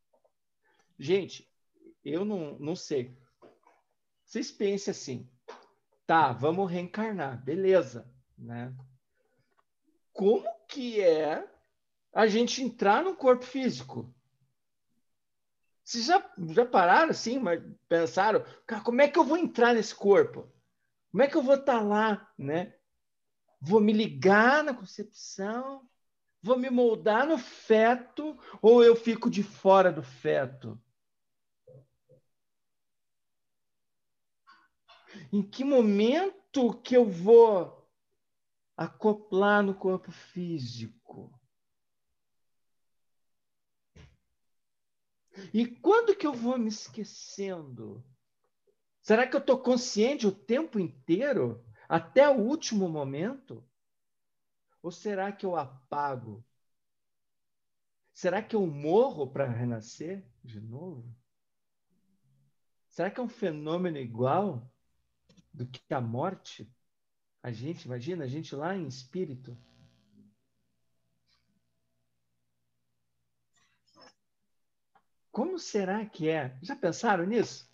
[0.99, 1.51] Gente,
[2.05, 3.17] eu não, não sei.
[4.25, 5.31] Vocês pensem assim,
[6.07, 8.75] tá, vamos reencarnar, beleza, né?
[10.21, 11.49] como que é
[12.13, 14.15] a gente entrar no corpo físico?
[15.83, 19.95] Vocês já, já pararam assim, mas pensaram, cara, como é que eu vou entrar nesse
[19.95, 20.53] corpo?
[21.11, 22.75] Como é que eu vou estar tá lá, né?
[23.61, 25.87] Vou me ligar na concepção?
[26.43, 30.81] Vou me moldar no feto ou eu fico de fora do feto?
[35.33, 37.87] Em que momento que eu vou
[38.77, 41.31] acoplar no corpo físico?
[45.53, 48.03] E quando que eu vou me esquecendo?
[49.03, 53.69] Será que eu estou consciente o tempo inteiro, até o último momento?
[54.81, 56.47] Ou será que eu apago?
[58.15, 61.13] Será que eu morro para renascer de novo?
[62.89, 64.73] Será que é um fenômeno igual
[65.53, 66.73] do que a morte?
[67.43, 69.59] A gente, imagina, a gente lá em espírito.
[75.33, 76.57] Como será que é?
[76.63, 77.69] Já pensaram nisso?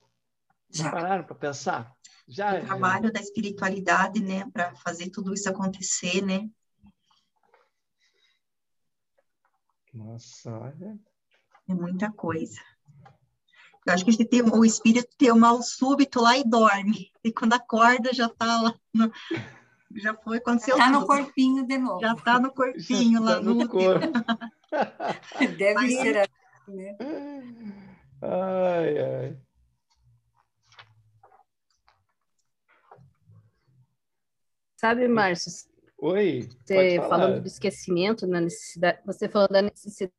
[0.70, 0.90] Já.
[0.90, 1.94] pararam para pensar?
[2.28, 2.58] Já.
[2.58, 6.48] O trabalho da espiritualidade, né, para fazer tudo isso acontecer, né?
[9.94, 10.98] Nossa, olha.
[11.68, 12.60] É muita coisa.
[13.86, 17.12] Eu acho que a gente tem, o espírito tem um mal súbito lá e dorme.
[17.22, 18.74] E quando acorda, já está lá.
[18.92, 19.12] No,
[19.94, 20.74] já foi, aconteceu.
[20.74, 22.00] Está no corpinho de novo.
[22.00, 24.06] Já está no corpinho já lá tá no, no corpo.
[25.56, 26.96] Deve Aí, ser assim, né?
[28.20, 29.45] Ai, ai.
[34.76, 35.50] Sabe, Márcio?
[35.98, 36.48] Oi.
[36.64, 40.12] Você falando do esquecimento, na necessidade, você falou da necessidade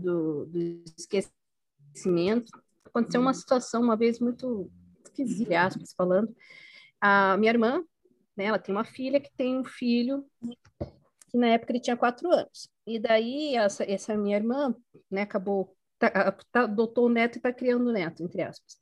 [0.00, 2.50] do, do esquecimento.
[2.84, 4.68] Aconteceu uma situação uma vez muito
[5.04, 6.34] esquisita, aspas, falando.
[7.00, 7.84] A minha irmã,
[8.36, 10.26] né, ela tem uma filha que tem um filho
[11.30, 12.68] que na época ele tinha quatro anos.
[12.84, 14.74] E daí essa, essa minha irmã,
[15.08, 15.76] né, acabou
[16.10, 18.78] tá, tá, adotou o neto e está criando o neto, entre aspas.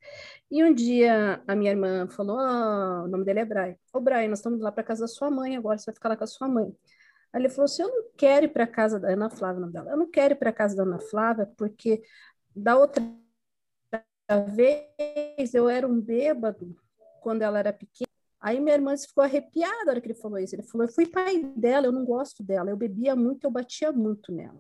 [0.50, 3.76] E um dia a minha irmã falou, ah, o nome dele é Brian.
[3.92, 6.16] Ô, Brian, nós estamos lá para casa da sua mãe agora, você vai ficar lá
[6.16, 6.74] com a sua mãe.
[7.32, 9.90] Aí ele falou assim, eu não quero ir para casa da Ana Flávia, nome dela.
[9.90, 12.02] Eu não quero ir para casa da Ana Flávia porque
[12.54, 13.02] da outra
[14.46, 16.76] vez eu era um bêbado
[17.20, 18.08] quando ela era pequena.
[18.40, 20.54] Aí minha irmã ficou arrepiada na hora que ele falou isso.
[20.54, 22.70] Ele falou: Eu fui pai dela, eu não gosto dela.
[22.70, 24.58] Eu bebia muito, eu batia muito nela.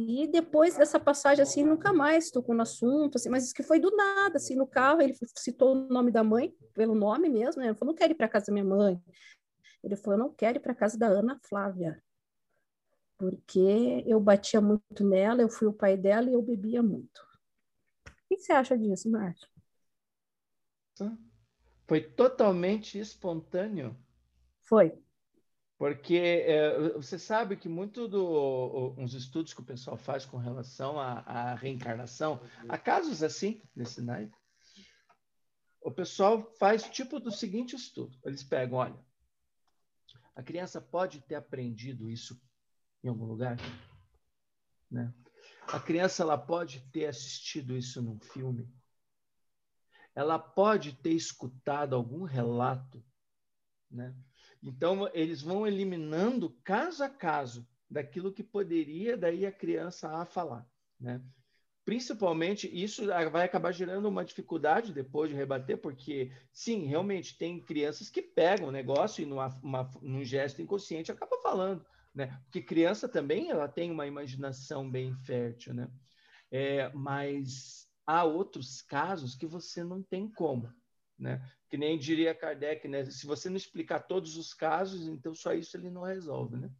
[0.00, 3.80] E depois dessa passagem, assim, nunca mais tocou no assunto, assim, mas isso que foi
[3.80, 7.66] do nada, assim, no carro, ele citou o nome da mãe, pelo nome mesmo, né?
[7.66, 9.02] Ele falou, não quero ir para casa da minha mãe.
[9.82, 12.00] Ele falou, eu não quero ir para casa da Ana Flávia,
[13.16, 17.20] porque eu batia muito nela, eu fui o pai dela e eu bebia muito.
[18.06, 19.48] O que você acha disso, Márcio?
[21.88, 23.96] Foi totalmente espontâneo?
[24.62, 24.96] Foi.
[25.78, 30.98] Porque é, você sabe que muito dos uns estudos que o pessoal faz com relação
[30.98, 34.36] à, à reencarnação, há casos assim nesse naipe,
[35.80, 38.18] o pessoal faz tipo do seguinte estudo.
[38.24, 38.98] Eles pegam, olha,
[40.34, 42.40] a criança pode ter aprendido isso
[43.02, 43.56] em algum lugar,
[44.90, 45.14] né?
[45.68, 48.68] A criança ela pode ter assistido isso num filme.
[50.12, 53.04] Ela pode ter escutado algum relato,
[53.88, 54.12] né?
[54.62, 60.66] Então, eles vão eliminando caso a caso daquilo que poderia daí a criança a falar,
[61.00, 61.22] né?
[61.84, 68.10] Principalmente, isso vai acabar gerando uma dificuldade depois de rebater, porque, sim, realmente tem crianças
[68.10, 71.82] que pegam o negócio e numa, uma, num gesto inconsciente acaba falando,
[72.14, 72.38] né?
[72.44, 75.90] Porque criança também ela tem uma imaginação bem fértil, né?
[76.50, 80.70] É, mas há outros casos que você não tem como,
[81.18, 81.42] né?
[81.68, 83.04] que nem diria Kardec, né?
[83.04, 86.70] Se você não explicar todos os casos, então só isso ele não resolve, né?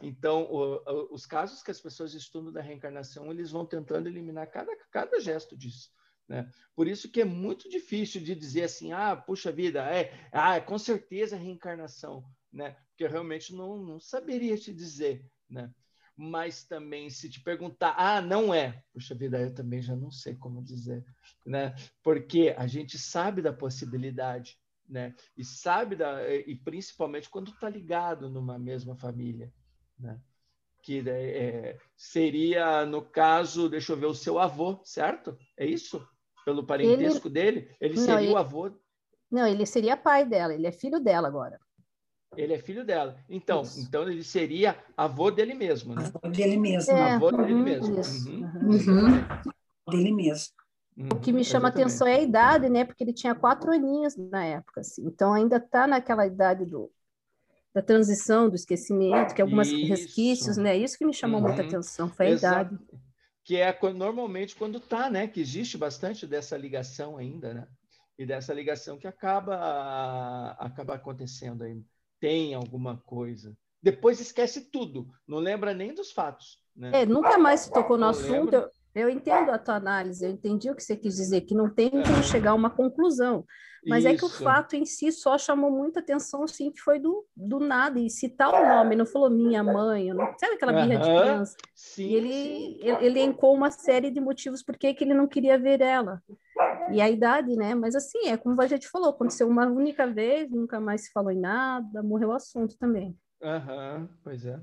[0.00, 4.70] Então, o, os casos que as pessoas estudam da reencarnação, eles vão tentando eliminar cada,
[4.92, 5.90] cada gesto disso.
[6.28, 6.48] Né?
[6.76, 10.60] Por isso que é muito difícil de dizer assim, ah, puxa vida, é, ah, é
[10.60, 12.22] com certeza é reencarnação,
[12.52, 12.76] né?
[12.90, 15.72] Porque eu realmente não, não saberia te dizer, né?
[16.18, 20.34] Mas também se te perguntar, ah, não é, puxa vida, eu também já não sei
[20.34, 21.04] como dizer,
[21.46, 21.76] né?
[22.02, 24.58] Porque a gente sabe da possibilidade,
[24.88, 25.14] né?
[25.36, 29.52] E sabe da, e principalmente quando está ligado numa mesma família,
[29.96, 30.20] né?
[30.82, 35.38] Que é, seria, no caso, deixa eu ver, o seu avô, certo?
[35.56, 36.04] É isso?
[36.44, 37.34] Pelo parentesco ele...
[37.34, 37.76] dele?
[37.80, 38.32] Ele seria não, ele...
[38.32, 38.72] o avô?
[39.30, 41.60] Não, ele seria pai dela, ele é filho dela agora.
[42.36, 43.16] Ele é filho dela.
[43.28, 46.04] Então, então ele seria avô dele mesmo, né?
[46.04, 46.92] Avô dele mesmo.
[46.92, 47.96] É, avô dele uhum, mesmo.
[47.96, 48.44] Uhum.
[48.62, 49.90] Uhum.
[49.90, 50.54] Dele mesmo.
[51.12, 51.88] o que me chama exatamente.
[51.88, 52.84] atenção é a idade, né?
[52.84, 55.04] Porque ele tinha quatro aninhos na época, assim.
[55.06, 56.90] Então ainda está naquela idade do
[57.74, 59.86] da transição, do esquecimento, que algumas isso.
[59.86, 60.76] resquícios, né?
[60.76, 61.46] Isso que me chamou uhum.
[61.46, 62.74] muita atenção, foi a Exato.
[62.74, 62.88] idade.
[63.44, 65.28] Que é normalmente quando tá, né?
[65.28, 67.68] Que existe bastante dessa ligação ainda, né?
[68.18, 71.84] E dessa ligação que acaba acaba acontecendo ainda.
[72.20, 73.56] Tem alguma coisa.
[73.82, 76.58] Depois esquece tudo, não lembra nem dos fatos.
[76.76, 77.02] Né?
[77.02, 78.54] É, nunca mais se tocou no não assunto.
[78.54, 81.72] Eu, eu, entendo a tua análise, eu entendi o que você quis dizer, que não
[81.72, 82.22] tem como é.
[82.22, 83.44] chegar a uma conclusão.
[83.86, 84.08] Mas Isso.
[84.08, 87.60] é que o fato em si só chamou muita atenção, assim, que foi do, do
[87.60, 87.98] nada.
[88.00, 91.56] E citar o nome, não falou minha mãe, não, sabe aquela birra de criança?
[91.74, 92.78] Sim, e ele, sim.
[92.82, 96.20] ele elencou uma série de motivos por que ele não queria ver ela.
[96.90, 97.74] E a idade, né?
[97.74, 101.30] Mas assim, é como a gente falou, aconteceu uma única vez, nunca mais se falou
[101.30, 103.18] em nada, morreu o assunto também.
[103.42, 104.60] Aham, uhum, pois é.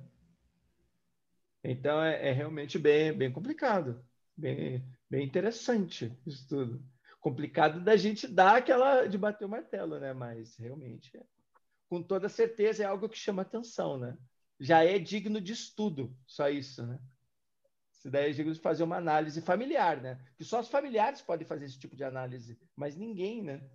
[1.63, 4.03] Então é, é, realmente bem, bem complicado,
[4.37, 6.83] bem, bem interessante isso tudo
[7.25, 10.13] complicado da gente dar aquela de bater o martelo, né?
[10.13, 11.23] Mas realmente, é.
[11.89, 14.15] com toda certeza, é algo que chama atenção, né?
[14.59, 16.99] Já é digno de estudo, só isso, né?
[18.05, 20.19] Isso daí é fazer uma análise familiar, né?
[20.37, 23.67] Que só os familiares podem fazer esse tipo de análise, mas ninguém, né?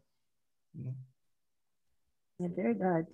[2.38, 3.08] É verdade.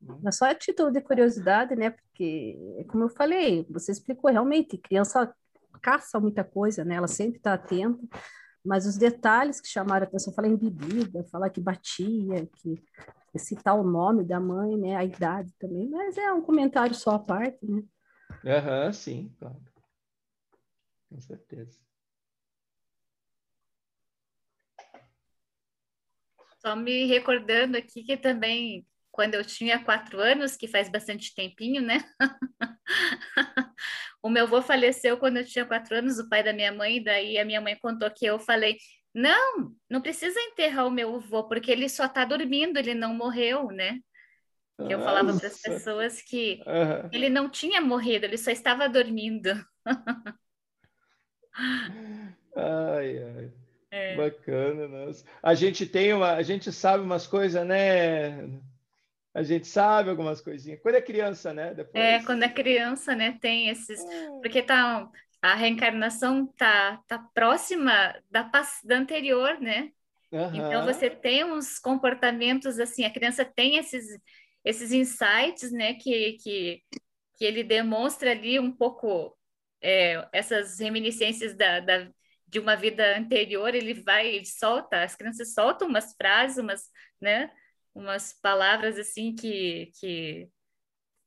[0.00, 0.20] Hum.
[0.22, 1.90] Mas só a título de curiosidade, né?
[1.90, 2.56] Porque,
[2.88, 5.34] como eu falei, você explicou realmente, criança
[5.82, 6.94] caça muita coisa, né?
[6.94, 7.98] Ela sempre está atenta
[8.64, 12.78] mas os detalhes que chamaram a atenção, falar em bebida, falar que batia, que
[13.38, 17.18] citar o nome da mãe, né, a idade também, mas é um comentário só à
[17.18, 17.82] parte, né?
[18.44, 19.69] Aham, uhum, sim, claro.
[21.10, 21.78] Com certeza.
[26.60, 31.82] Só me recordando aqui que também, quando eu tinha quatro anos, que faz bastante tempinho,
[31.82, 31.98] né?
[34.22, 37.38] O meu avô faleceu quando eu tinha quatro anos, o pai da minha mãe, daí
[37.38, 38.76] a minha mãe contou que eu falei:
[39.14, 43.68] não, não precisa enterrar o meu avô, porque ele só está dormindo, ele não morreu,
[43.68, 43.98] né?
[44.78, 47.10] Eu falava para as pessoas que uhum.
[47.12, 49.50] ele não tinha morrido, ele só estava dormindo.
[52.56, 53.52] ai, ai.
[53.92, 54.16] É.
[54.16, 55.24] Bacana, nossa.
[55.42, 58.48] A gente tem uma, a gente sabe umas coisas, né?
[59.32, 60.80] a gente sabe algumas coisinhas.
[60.82, 61.72] Quando é criança, né?
[61.74, 62.02] Depois...
[62.02, 63.38] É, quando é criança, né?
[63.40, 64.04] Tem esses.
[64.42, 65.08] Porque tá,
[65.40, 68.50] a reencarnação tá, tá próxima da,
[68.84, 69.90] da anterior, né?
[70.32, 70.54] Uhum.
[70.54, 74.06] Então você tem uns comportamentos assim, a criança tem esses,
[74.64, 75.94] esses insights, né?
[75.94, 76.82] Que, que,
[77.36, 79.36] que ele demonstra ali um pouco
[79.82, 82.10] é, essas reminiscências da, da,
[82.46, 87.50] de uma vida anterior, ele vai, ele solta, as crianças soltam umas frases, umas, né?
[87.94, 90.48] umas palavras assim que, que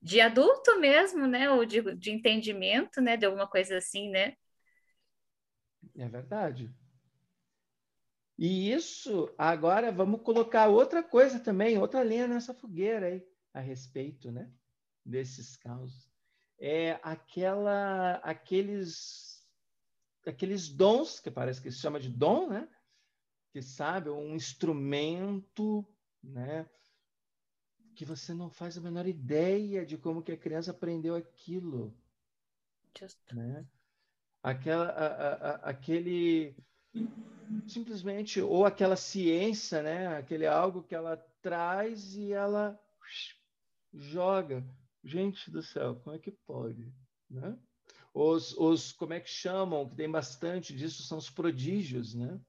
[0.01, 1.49] de adulto mesmo, né?
[1.49, 3.17] Ou de, de entendimento, né?
[3.17, 4.35] De alguma coisa assim, né?
[5.95, 6.73] É verdade.
[8.37, 13.23] E isso, agora vamos colocar outra coisa também, outra lenha nessa fogueira aí,
[13.53, 14.51] a respeito, né?
[15.05, 16.12] Desses casos.
[16.65, 19.45] É aquela, aqueles,
[20.25, 22.69] aqueles dons, que parece que se chama de dom, né?
[23.51, 25.85] Que sabe, um instrumento
[26.23, 26.65] né?
[27.95, 31.93] Que você não faz a menor ideia de como que a criança aprendeu aquilo,
[32.97, 33.19] Just.
[33.31, 33.67] né?
[34.41, 36.55] Aquela, a, a, aquele
[37.67, 40.07] simplesmente ou aquela ciência, né?
[40.17, 42.79] Aquele algo que ela traz e ela
[43.93, 44.65] joga.
[45.03, 46.93] Gente do céu, como é que pode,
[47.29, 47.57] né?
[48.13, 49.89] Os, os como é que chamam?
[49.89, 52.39] Que tem bastante disso são os prodígios, né?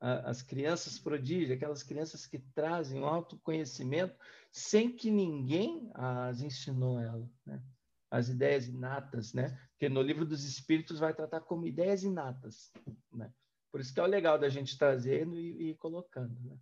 [0.00, 4.16] as crianças prodígio, aquelas crianças que trazem o autoconhecimento
[4.52, 7.62] sem que ninguém as ensinou ela, né?
[8.10, 9.60] As ideias inatas, né?
[9.78, 12.72] Que no livro dos Espíritos vai tratar como ideias inatas,
[13.12, 13.32] né?
[13.70, 16.56] Por isso que é o legal da gente trazendo e, e colocando, né?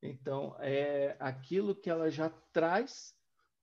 [0.00, 3.12] Então, é aquilo que ela já traz,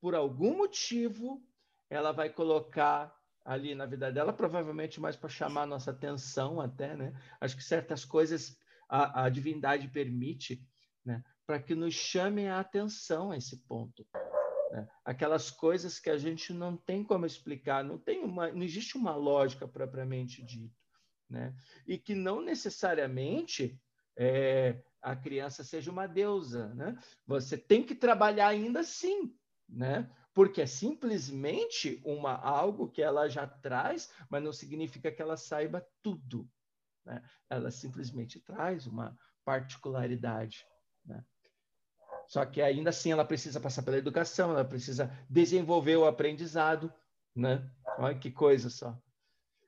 [0.05, 1.43] por algum motivo,
[1.89, 3.11] ela vai colocar
[3.43, 7.11] ali na vida dela, provavelmente mais para chamar a nossa atenção até, né?
[7.41, 8.55] Acho que certas coisas
[8.87, 10.63] a, a divindade permite,
[11.03, 14.07] né, para que nos chamem a atenção a esse ponto.
[14.71, 14.87] Né?
[15.03, 19.15] Aquelas coisas que a gente não tem como explicar, não, tem uma, não existe uma
[19.15, 20.75] lógica propriamente dita.
[21.27, 21.51] Né?
[21.87, 23.81] E que não necessariamente
[24.15, 26.75] é, a criança seja uma deusa.
[26.75, 26.95] Né?
[27.25, 29.35] Você tem que trabalhar ainda assim,
[29.67, 30.09] né?
[30.35, 35.87] porque é simplesmente uma algo que ela já traz, mas não significa que ela saiba
[36.03, 36.47] tudo.
[37.05, 37.23] Né?
[37.49, 40.67] Ela simplesmente traz uma particularidade.
[41.05, 41.23] Né?
[42.27, 46.93] Só que ainda assim ela precisa passar pela educação, ela precisa desenvolver o aprendizado,
[47.33, 47.65] né?
[47.97, 48.99] Olha que coisa só.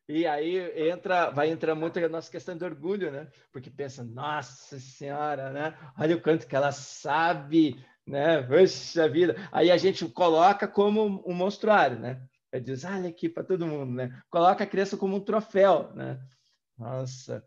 [0.10, 3.32] E aí entra, vai entrar muito a nossa questão de orgulho, né?
[3.52, 5.78] Porque pensa, nossa senhora, né?
[5.98, 8.42] Olha o quanto que ela sabe, né?
[8.44, 9.36] Poxa vida.
[9.52, 12.26] Aí a gente coloca como um monstruário, né?
[12.52, 14.22] É diz, olha aqui para todo mundo, né?
[14.30, 16.20] Coloca a criança como um troféu, né?
[16.78, 17.44] Nossa.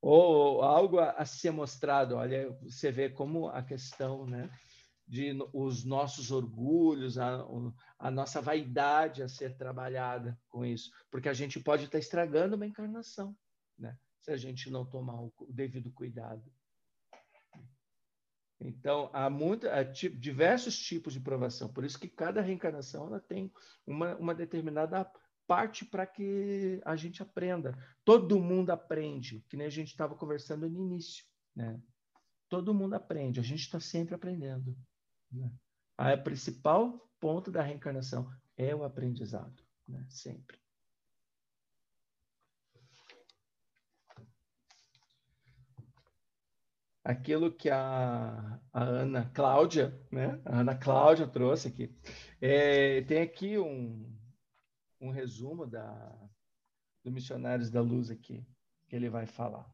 [0.00, 2.16] Ou algo a, a ser mostrado.
[2.16, 4.50] Olha, você vê como a questão, né?
[5.06, 7.44] De os nossos orgulhos, a,
[7.98, 12.66] a nossa vaidade a ser trabalhada com isso, porque a gente pode estar estragando uma
[12.66, 13.36] encarnação,
[13.78, 13.96] né?
[14.22, 16.42] Se a gente não tomar o devido cuidado.
[18.60, 21.72] Então, há, muito, há diversos tipos de provação.
[21.72, 23.52] Por isso que cada reencarnação ela tem
[23.86, 25.10] uma, uma determinada
[25.46, 27.76] parte para que a gente aprenda.
[28.04, 31.24] Todo mundo aprende, que nem a gente estava conversando no início.
[31.54, 31.80] Né?
[32.48, 34.76] Todo mundo aprende, a gente está sempre aprendendo.
[35.30, 35.52] Né?
[35.98, 40.04] A principal ponto da reencarnação é o aprendizado, né?
[40.08, 40.63] sempre.
[47.04, 50.40] Aquilo que a, a, Ana Cláudia, né?
[50.46, 51.94] A Ana Cláudia trouxe aqui.
[52.40, 54.10] É, tem aqui um,
[55.00, 56.18] um resumo da,
[57.04, 58.44] do Missionários da Luz aqui,
[58.88, 59.70] que ele vai falar.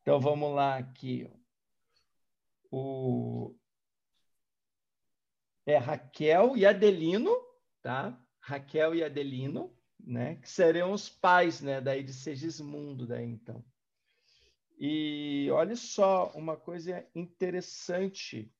[0.00, 1.30] Então vamos lá aqui.
[2.70, 3.54] O,
[5.66, 7.36] é Raquel e Adelino,
[7.82, 8.18] tá?
[8.40, 10.36] Raquel e Adelino, né?
[10.36, 11.80] Que serão os pais, né?
[11.80, 13.64] Daí de Segismundo, daí então.
[14.78, 18.52] E olha só uma coisa interessante,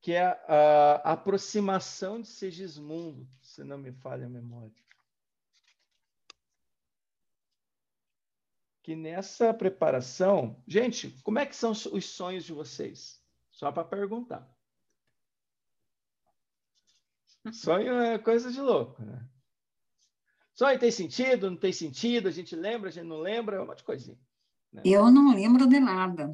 [0.00, 4.72] que é a, a aproximação de Segismundo, se não me falha a memória.
[8.82, 13.22] Que nessa preparação, gente, como é que são os sonhos de vocês?
[13.50, 14.50] Só para perguntar.
[17.52, 19.28] Sonho é coisa de louco, né?
[20.54, 23.66] Sonho tem sentido, não tem sentido, a gente lembra, a gente não lembra, é um
[23.66, 24.18] monte de coisinha.
[24.72, 24.82] Né?
[24.84, 26.30] Eu não lembro de nada.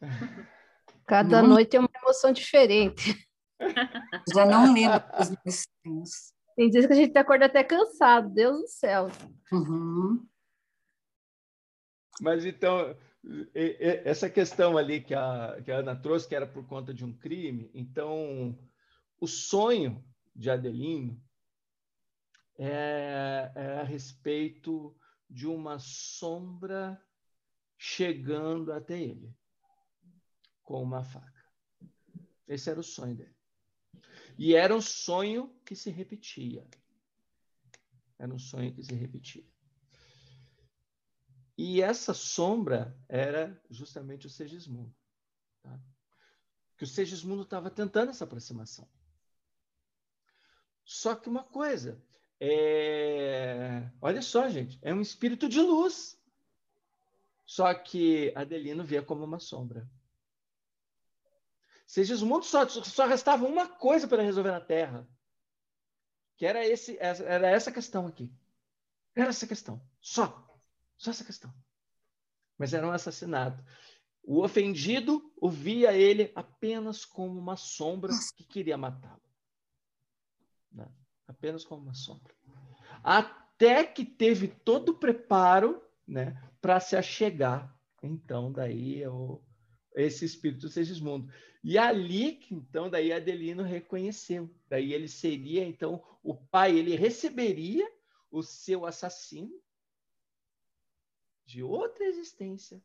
[1.06, 1.50] Cada não.
[1.50, 3.26] noite é uma emoção diferente.
[4.34, 6.32] Já não lembro dos meus sonhos.
[6.56, 9.08] Tem dias que a gente acorda até cansado, Deus do céu.
[9.50, 10.26] Uhum.
[12.20, 12.94] Mas então,
[13.54, 17.12] essa questão ali que a, que a Ana trouxe, que era por conta de um
[17.12, 18.56] crime, então,
[19.18, 20.04] o sonho
[20.34, 21.18] de Adelino
[22.64, 24.96] é, é a respeito
[25.28, 27.02] de uma sombra
[27.76, 29.34] chegando até ele
[30.62, 31.44] com uma faca.
[32.46, 33.34] Esse era o sonho dele.
[34.38, 36.66] E era um sonho que se repetia.
[38.18, 39.44] Era um sonho que se repetia.
[41.58, 44.94] E essa sombra era justamente o Segismundo.
[45.62, 45.80] Tá?
[46.76, 48.88] Que o Segismundo estava tentando essa aproximação.
[50.84, 52.02] Só que uma coisa,
[52.44, 53.88] é...
[54.00, 56.20] Olha só, gente, é um espírito de luz.
[57.46, 59.88] Só que Adelino via como uma sombra.
[61.86, 65.06] Segismundo só, só restava uma coisa para resolver na Terra,
[66.36, 68.32] que era, esse, era essa questão aqui.
[69.14, 69.80] Era essa questão.
[70.00, 70.44] Só.
[70.96, 71.54] Só essa questão.
[72.58, 73.62] Mas era um assassinato.
[74.24, 79.22] O ofendido o via ele apenas como uma sombra que queria matá-lo.
[80.72, 80.88] Né?
[81.32, 82.34] Apenas como uma sombra.
[83.02, 87.76] Até que teve todo o preparo né, para se achegar.
[88.02, 91.32] Então, daí é esse espírito Segismundo.
[91.64, 94.50] E ali que então daí Adelino reconheceu.
[94.68, 97.88] Daí ele seria então o pai, ele receberia
[98.30, 99.60] o seu assassino
[101.44, 102.82] de outra existência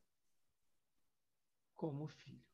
[1.74, 2.47] como filho.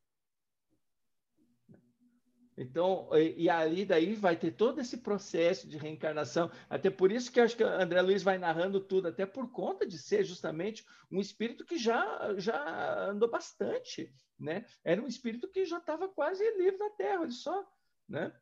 [2.56, 6.50] Então, e, e ali daí vai ter todo esse processo de reencarnação.
[6.68, 9.98] Até por isso que acho que André Luiz vai narrando tudo, até por conta de
[9.98, 14.64] ser justamente um espírito que já, já andou bastante, né?
[14.84, 17.66] Era um espírito que já estava quase livre da Terra, olha só,
[18.08, 18.32] né?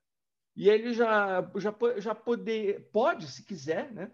[0.55, 4.13] E ele já, já, já poder, pode, se quiser, né?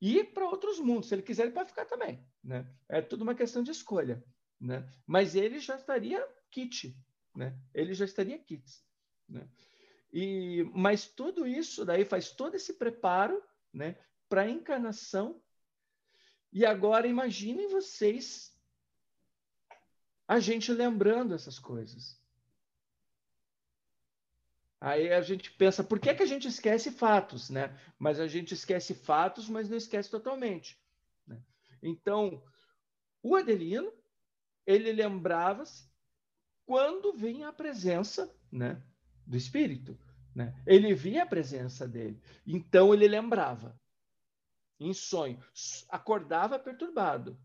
[0.00, 1.08] ir para outros mundos.
[1.08, 2.70] Se ele quiser, ele pode ficar também, né?
[2.88, 4.22] É tudo uma questão de escolha,
[4.60, 4.88] né?
[5.06, 6.96] Mas ele já estaria kit,
[7.34, 7.58] né?
[7.74, 8.84] Ele já estaria kits.
[9.28, 9.48] Né?
[10.12, 13.98] E, mas tudo isso daí faz todo esse preparo né,
[14.28, 15.42] para a encarnação.
[16.52, 18.56] E agora imaginem vocês
[20.26, 22.20] a gente lembrando essas coisas.
[24.80, 27.78] Aí a gente pensa, por que, que a gente esquece fatos, né?
[27.98, 30.78] Mas a gente esquece fatos, mas não esquece totalmente.
[31.26, 31.42] Né?
[31.82, 32.42] Então,
[33.22, 33.92] o Adelino,
[34.66, 35.88] ele lembrava-se
[36.64, 38.82] quando vinha a presença, né?
[39.26, 39.98] Do Espírito.
[40.34, 40.54] Né?
[40.66, 42.20] Ele via a presença dele.
[42.46, 43.78] Então ele lembrava.
[44.78, 45.42] Em sonho.
[45.88, 47.38] Acordava perturbado.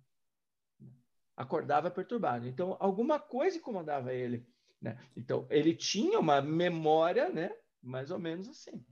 [1.35, 2.47] Acordava perturbado.
[2.47, 4.45] Então alguma coisa incomodava ele.
[4.81, 4.97] Né?
[5.15, 7.55] Então, ele tinha uma memória, né?
[7.81, 8.83] mais ou menos assim.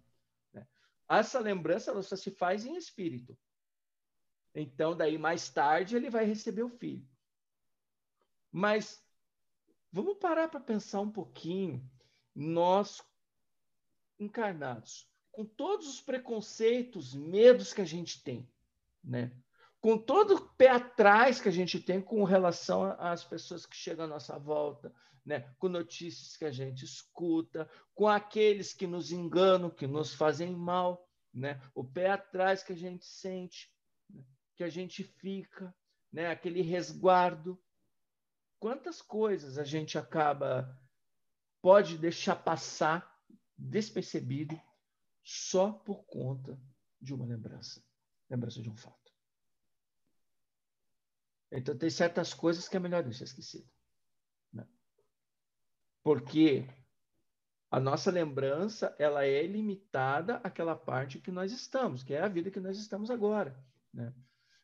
[0.54, 0.68] Né?
[1.10, 3.38] Essa lembrança ela só se faz em espírito.
[4.54, 7.08] Então, daí mais tarde ele vai receber o filho.
[8.52, 9.04] Mas
[9.92, 11.84] vamos parar para pensar um pouquinho.
[12.40, 13.04] Nós,
[14.18, 18.50] encarnados, com todos os preconceitos, medos que a gente tem,
[19.04, 19.30] né?
[19.82, 24.06] com todo o pé atrás que a gente tem com relação às pessoas que chegam
[24.06, 25.54] à nossa volta, né?
[25.60, 31.10] com notícias que a gente escuta, com aqueles que nos enganam, que nos fazem mal,
[31.34, 31.62] né?
[31.76, 33.70] o pé atrás que a gente sente,
[34.10, 34.24] né?
[34.56, 35.76] que a gente fica,
[36.10, 36.28] né?
[36.28, 37.62] aquele resguardo.
[38.58, 40.79] Quantas coisas a gente acaba,
[41.62, 43.18] pode deixar passar
[43.58, 44.60] despercebido
[45.24, 46.60] só por conta
[47.02, 47.84] de uma lembrança
[48.30, 48.98] lembrança de um fato.
[51.52, 53.68] Então, tem certas coisas que é melhor deixar esquecido.
[54.54, 54.68] Né?
[56.04, 56.68] Porque
[57.72, 62.52] a nossa lembrança ela é limitada àquela parte que nós estamos, que é a vida
[62.52, 63.60] que nós estamos agora.
[63.92, 64.14] Né?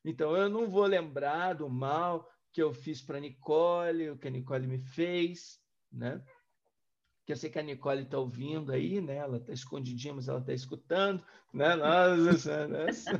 [0.04, 4.32] Então, eu não vou lembrar do mal que eu fiz para Nicole, o que a
[4.32, 5.60] Nicole me fez,
[5.92, 6.24] né?
[7.26, 9.16] Que eu sei que a Nicole está ouvindo aí, né?
[9.16, 11.76] Ela está escondidinha, mas ela está escutando, né?
[11.76, 13.12] Nossa, nossa.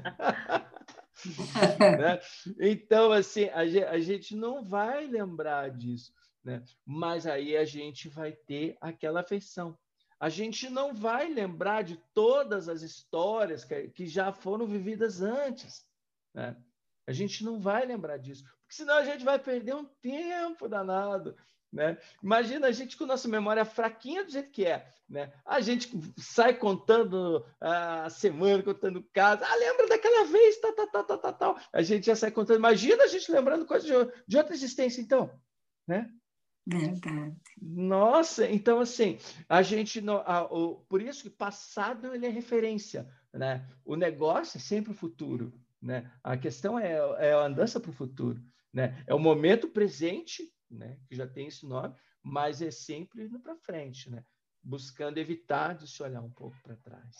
[2.00, 2.20] né?
[2.60, 6.64] Então, assim, a, gente não vai lembrar disso, né?
[6.86, 9.76] Mas aí a gente vai ter aquela afeição.
[10.20, 15.84] A gente não vai lembrar de todas as histórias que, que já foram vividas antes,
[16.34, 16.56] né?
[17.08, 21.36] A gente não vai lembrar disso, porque senão a gente vai perder um tempo danado,
[21.76, 21.98] né?
[22.24, 24.88] Imagina a gente com nossa memória fraquinha do jeito que é.
[25.10, 25.32] Né?
[25.46, 29.46] A gente sai contando a semana, contando casos.
[29.46, 31.60] Ah, lembra daquela vez, tal, tal, tal, tal, tal.
[31.74, 32.58] A gente já sai contando.
[32.58, 33.94] Imagina a gente lembrando coisas de,
[34.26, 35.30] de outra existência, então.
[35.86, 36.10] Né?
[36.66, 37.36] Verdade.
[37.62, 39.20] Nossa, então assim,
[39.50, 43.70] a gente não, a, o, por isso que passado ele é referência, né?
[43.84, 46.10] O negócio é sempre o futuro, né?
[46.24, 48.42] A questão é, é a andança para o futuro,
[48.74, 49.04] né?
[49.06, 51.00] É o momento presente né?
[51.08, 54.24] que já tem esse nome, mas é sempre indo para frente, né?
[54.66, 57.16] buscando evitar de se olhar um pouco para trás.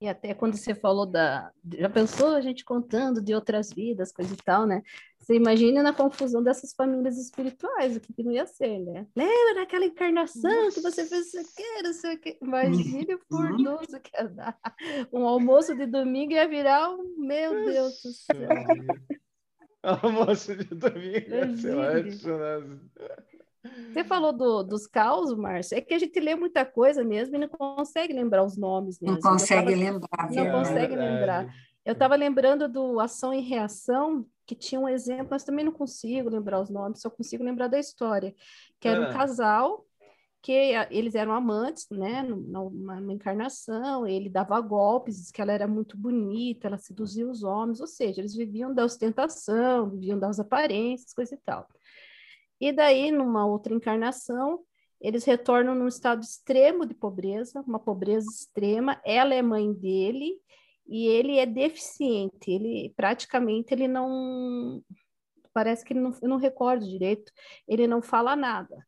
[0.00, 1.52] E até quando você falou da.
[1.76, 4.80] Já pensou a gente contando de outras vidas, coisa e tal, né?
[5.18, 9.08] Você imagina na confusão dessas famílias espirituais, o que, que não ia ser, né?
[9.16, 10.76] Lembra daquela encarnação Nossa.
[10.76, 12.38] que você fez isso aqui, não sei o que.
[12.40, 14.56] Imagine o furdoso que ia dar.
[15.12, 17.16] Um almoço de domingo ia virar um.
[17.18, 18.48] Meu Deus do céu.
[20.02, 21.26] Almoço de domingo.
[23.92, 27.38] Você falou do, dos caos, Márcio, é que a gente lê muita coisa mesmo e
[27.38, 29.16] não consegue lembrar os nomes mesmo.
[29.16, 30.30] Não consegue tava, lembrar.
[30.30, 31.14] Não é consegue verdade.
[31.14, 31.54] lembrar.
[31.84, 36.28] Eu estava lembrando do Ação e Reação, que tinha um exemplo, mas também não consigo
[36.28, 38.34] lembrar os nomes, só consigo lembrar da história,
[38.78, 39.12] que era um ah.
[39.12, 39.87] casal
[40.40, 40.52] que
[40.90, 45.96] eles eram amantes, né, numa, numa encarnação, ele dava golpes, diz que ela era muito
[45.96, 51.34] bonita, ela seduzia os homens, ou seja, eles viviam da ostentação, viviam das aparências, coisa
[51.34, 51.66] e tal.
[52.60, 54.60] E daí, numa outra encarnação,
[55.00, 60.34] eles retornam num estado extremo de pobreza, uma pobreza extrema, ela é mãe dele,
[60.88, 64.82] e ele é deficiente, ele praticamente ele não
[65.52, 67.30] parece que ele não, eu não recordo direito,
[67.66, 68.87] ele não fala nada.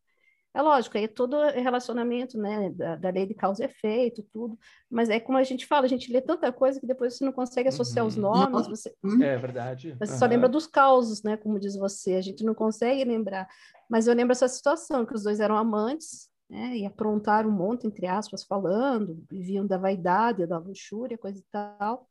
[0.53, 4.59] É lógico, aí é todo relacionamento, né, da, da, lei de causa e efeito, tudo,
[4.91, 7.33] mas é como a gente fala, a gente lê tanta coisa que depois você não
[7.33, 8.09] consegue associar uhum.
[8.09, 8.93] os nomes, você...
[9.23, 9.97] É verdade.
[9.97, 10.19] Você uhum.
[10.19, 13.49] só lembra dos causos, né, como diz você, a gente não consegue lembrar,
[13.89, 17.87] mas eu lembro essa situação, que os dois eram amantes, né, e aprontaram um monte,
[17.87, 22.09] entre aspas, falando, viviam da vaidade, da luxúria, coisa e tal,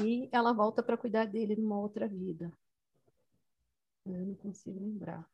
[0.00, 2.52] e ela volta para cuidar dele numa outra vida.
[4.04, 5.28] Eu não consigo lembrar.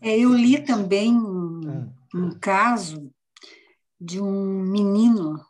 [0.00, 1.88] É, eu li também um, ah.
[2.14, 3.10] um caso
[4.00, 5.40] de um menino,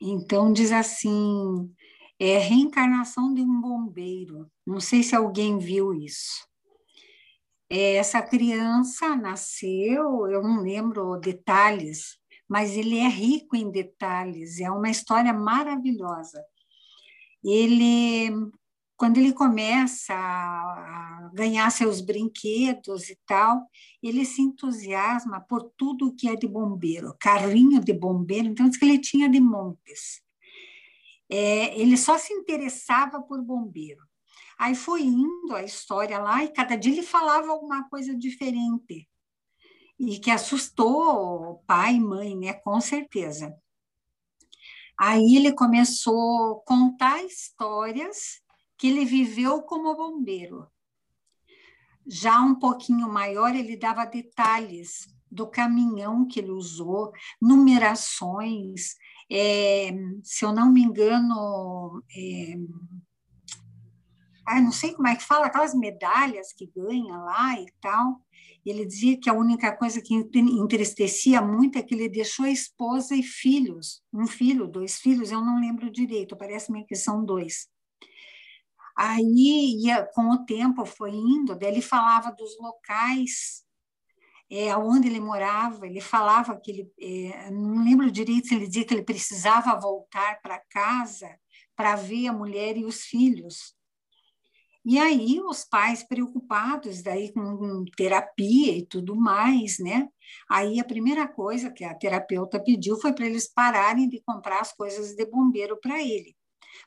[0.00, 1.70] então diz assim,
[2.18, 4.50] é reencarnação de um bombeiro.
[4.66, 6.46] Não sei se alguém viu isso.
[7.70, 14.70] É, essa criança nasceu, eu não lembro detalhes, mas ele é rico em detalhes, é
[14.70, 16.44] uma história maravilhosa.
[17.44, 18.30] Ele
[19.02, 23.68] quando ele começa a ganhar seus brinquedos e tal,
[24.00, 28.84] ele se entusiasma por tudo que é de bombeiro, carrinho de bombeiro, então diz que
[28.84, 30.22] ele tinha de montes.
[31.28, 34.06] É, ele só se interessava por bombeiro.
[34.56, 39.08] Aí foi indo a história lá e cada dia ele falava alguma coisa diferente
[39.98, 42.52] e que assustou pai e mãe, né?
[42.52, 43.52] Com certeza.
[44.96, 48.40] Aí ele começou a contar histórias
[48.82, 50.66] que ele viveu como bombeiro.
[52.04, 58.96] Já um pouquinho maior, ele dava detalhes do caminhão que ele usou, numerações,
[59.30, 59.92] é,
[60.24, 62.56] se eu não me engano, é,
[64.60, 68.20] não sei como é que fala, aquelas medalhas que ganha lá e tal.
[68.66, 73.22] Ele dizia que a única coisa que entristecia muito é que ele deixou esposa e
[73.22, 77.70] filhos, um filho, dois filhos, eu não lembro direito, parece-me que são dois.
[78.96, 83.62] Aí, ia, com o tempo, foi indo, ele falava dos locais
[84.52, 88.84] é, onde ele morava, ele falava que ele, é, não lembro direito se ele dizia
[88.84, 91.38] que ele precisava voltar para casa
[91.74, 93.74] para ver a mulher e os filhos.
[94.84, 100.08] E aí os pais preocupados daí com terapia e tudo mais, né?
[100.50, 104.72] Aí a primeira coisa que a terapeuta pediu foi para eles pararem de comprar as
[104.72, 106.36] coisas de bombeiro para ele.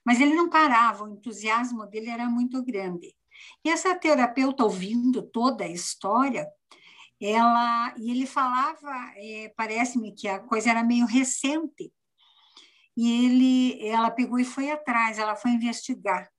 [0.06, 3.16] Mas ele não parava, o entusiasmo dele era muito grande.
[3.64, 6.48] E essa terapeuta ouvindo toda a história,
[7.20, 11.92] ela e ele falava, é, parece-me que a coisa era meio recente.
[12.96, 16.30] E ele, ela pegou e foi atrás, ela foi investigar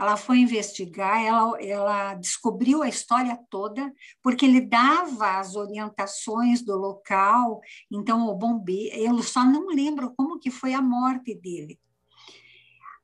[0.00, 6.74] ela foi investigar, ela, ela descobriu a história toda, porque ele dava as orientações do
[6.74, 7.60] local,
[7.90, 11.78] então o bombeiro, eu só não lembro como que foi a morte dele.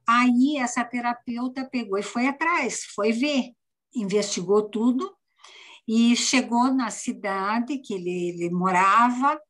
[0.08, 3.52] Aí essa terapeuta pegou e foi atrás, foi ver,
[3.94, 5.14] investigou tudo
[5.86, 9.40] e chegou na cidade que ele, ele morava,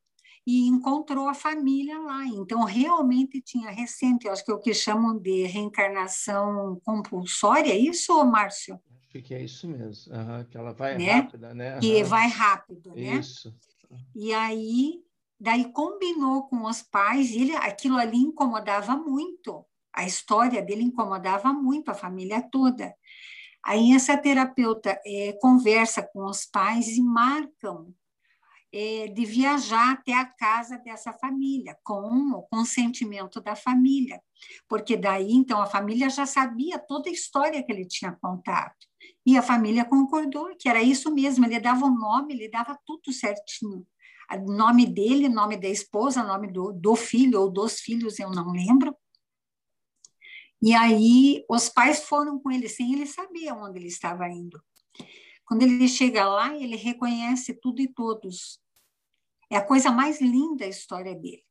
[0.47, 2.25] e encontrou a família lá.
[2.25, 8.25] Então, realmente tinha recente, acho que é o que chamam de reencarnação compulsória, é isso,
[8.25, 8.81] Márcio?
[8.97, 11.13] Acho que é isso mesmo, uhum, que ela vai né?
[11.13, 11.75] rápida, né?
[11.75, 11.81] Uhum.
[11.81, 13.17] Que vai rápido, né?
[13.17, 13.53] Isso.
[14.15, 15.01] E aí,
[15.41, 19.65] daí combinou com os pais, e ele, aquilo ali incomodava muito,
[19.97, 22.95] a história dele incomodava muito a família toda.
[23.65, 27.93] Aí essa terapeuta é, conversa com os pais e marcam
[28.73, 34.21] é, de viajar até a casa dessa família, com o consentimento da família,
[34.69, 38.75] porque daí então a família já sabia toda a história que ele tinha contado.
[39.25, 43.13] E a família concordou que era isso mesmo, ele dava o nome, ele dava tudo
[43.13, 43.87] certinho.
[44.31, 48.53] O nome dele, nome da esposa, nome do, do filho ou dos filhos, eu não
[48.53, 48.95] lembro.
[50.67, 54.61] E aí os pais foram com ele sem ele saber onde ele estava indo.
[55.45, 58.59] Quando ele chega lá, ele reconhece tudo e todos.
[59.49, 61.45] É a coisa mais linda a história dele.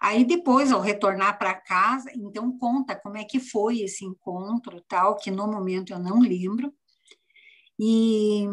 [0.00, 5.14] Aí depois, ao retornar para casa, então conta como é que foi esse encontro, tal,
[5.16, 6.72] que no momento eu não lembro.
[7.78, 8.46] E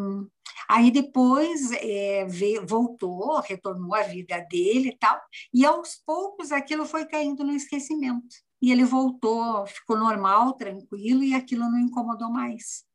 [0.67, 5.17] aí depois é, veio, voltou, retornou à vida dele e tal,
[5.53, 8.35] e aos poucos aquilo foi caindo no esquecimento.
[8.61, 12.85] E ele voltou, ficou normal, tranquilo, e aquilo não incomodou mais.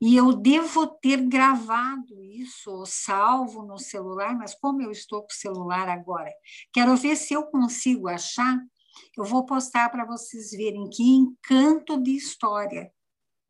[0.00, 5.34] E eu devo ter gravado isso, salvo no celular, mas como eu estou com o
[5.34, 6.30] celular agora,
[6.72, 8.58] quero ver se eu consigo achar.
[9.16, 12.92] Eu vou postar para vocês verem que encanto de história.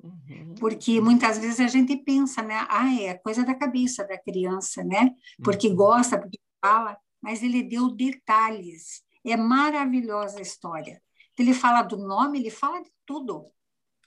[0.03, 0.55] Uhum.
[0.61, 2.66] Porque muitas vezes a gente pensa, né?
[2.68, 5.12] Ah, é coisa da cabeça da criança, né?
[5.43, 5.77] Porque uhum.
[5.77, 9.03] gosta, porque fala, mas ele deu detalhes.
[9.24, 11.03] É maravilhosa a história.
[11.39, 13.45] Ele fala do nome, ele fala de tudo.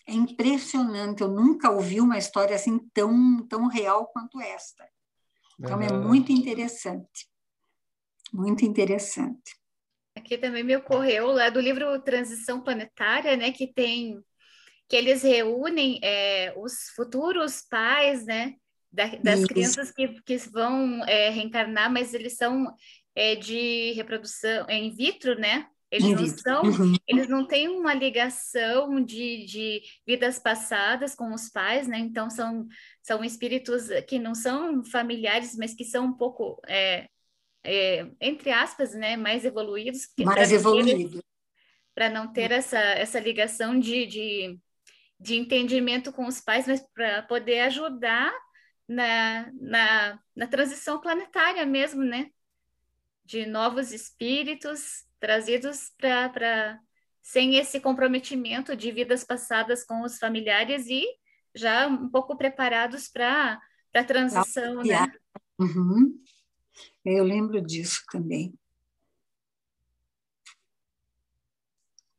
[0.07, 4.88] É impressionante, eu nunca ouvi uma história assim tão, tão real quanto esta.
[5.59, 7.27] Então, é muito interessante.
[8.34, 9.55] Muito interessante.
[10.15, 14.19] Aqui também me ocorreu lá do livro Transição Planetária, né, que tem
[14.88, 18.55] que eles reúnem é, os futuros pais, né,
[18.91, 19.47] da, das Isso.
[19.47, 22.73] crianças que, que vão é, reencarnar, mas eles são
[23.15, 25.67] é, de reprodução in vitro, né?
[25.91, 26.95] Eles não são, uhum.
[27.07, 31.97] eles não têm uma ligação de, de vidas passadas com os pais, né?
[31.97, 32.67] Então são,
[33.01, 37.09] são espíritos que não são familiares, mas que são um pouco, é,
[37.63, 40.07] é, entre aspas, né, mais evoluídos.
[40.19, 41.21] Mais evoluídos.
[41.95, 44.59] Para não ter essa, essa ligação de, de,
[45.19, 48.31] de entendimento com os pais, mas para poder ajudar
[48.87, 52.29] na, na, na transição planetária mesmo, né?
[53.25, 56.80] De novos espíritos trazidos para
[57.22, 61.05] sem esse comprometimento de vidas passadas com os familiares e
[61.53, 63.59] já um pouco preparados para
[63.93, 65.05] a transição, né?
[65.59, 66.20] Uhum.
[67.03, 68.57] Eu lembro disso também.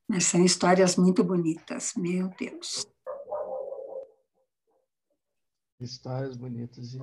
[0.07, 2.87] Mas são histórias muito bonitas, meu Deus.
[5.81, 6.99] Histórias bonitas de,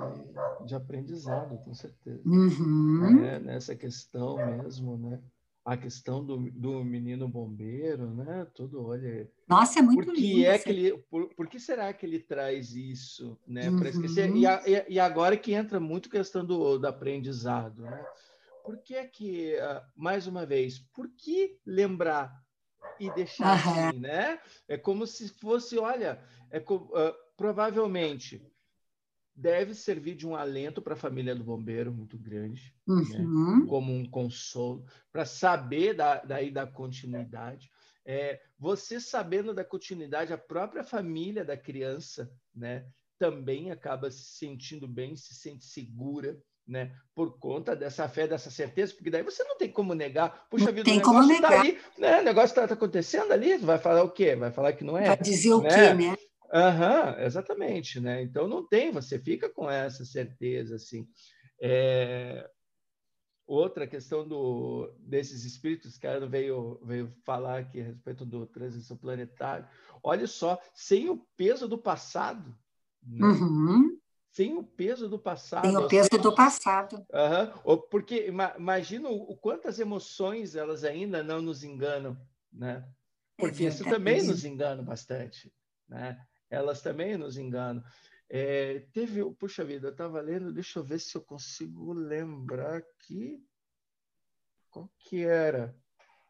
[0.66, 2.22] de aprendizado, com certeza.
[2.26, 3.24] Uhum.
[3.24, 5.22] É, nessa questão mesmo, né?
[5.68, 8.48] A questão do, do menino bombeiro, né?
[8.56, 9.30] Tudo, olha.
[9.50, 10.46] Nossa, é muito por que lindo.
[10.46, 13.70] É que ele, por, por que será que ele traz isso, né?
[13.70, 13.78] Uhum.
[13.78, 14.34] Para esquecer.
[14.34, 18.06] E, a, e, agora que entra muito questão do, do aprendizado, né?
[18.64, 22.34] Por que é que, ah, mais uma vez, por que lembrar
[22.98, 23.88] e deixar uhum.
[23.90, 24.40] assim, né?
[24.70, 28.42] É como se fosse, olha, é uh, provavelmente
[29.38, 32.96] deve servir de um alento para a família do bombeiro muito grande, né?
[32.96, 33.60] uhum.
[33.60, 33.66] né?
[33.70, 37.70] como um consolo, para saber da, daí da continuidade.
[38.04, 42.88] É, você sabendo da continuidade, a própria família da criança, né,
[43.20, 48.94] também acaba se sentindo bem, se sente segura, né, por conta dessa fé, dessa certeza,
[48.94, 50.48] porque daí você não tem como negar.
[50.50, 53.78] Puxa vida, tem o negócio está ali, né, o negócio está tá acontecendo ali, vai
[53.78, 54.36] falar o quê?
[54.36, 55.08] Vai falar que não é?
[55.08, 55.70] Vai dizer o né?
[55.70, 56.18] quê, né?
[56.52, 58.22] Aham, exatamente, né?
[58.22, 61.08] Então não tem, você fica com essa certeza, assim.
[61.62, 62.50] É...
[63.46, 68.46] Outra questão do, desses espíritos que a Ana veio, veio falar aqui a respeito do
[68.46, 69.70] transição planetária.
[70.04, 72.54] Olha só, sem o peso do passado,
[73.02, 73.26] né?
[73.26, 73.98] uhum.
[74.32, 75.66] sem o peso do passado.
[75.66, 77.06] Sem o peso do passado.
[77.66, 78.28] Uhum, porque
[78.58, 82.18] imagina o quantas emoções elas ainda não nos enganam,
[82.52, 82.86] né?
[83.38, 85.54] Porque isso também nos engana bastante,
[85.88, 86.20] né?
[86.50, 87.84] Elas também nos enganam.
[88.30, 93.42] É, teve, puxa vida, eu estava lendo, deixa eu ver se eu consigo lembrar aqui
[94.70, 95.76] qual que era.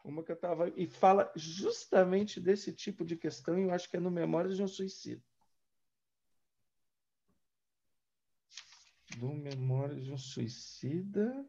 [0.04, 0.68] Uma que eu estava.
[0.70, 4.62] E fala justamente desse tipo de questão, e eu acho que é no Memórias de
[4.62, 5.22] um Suicídio.
[9.16, 11.44] Do Memórias de um Suicida.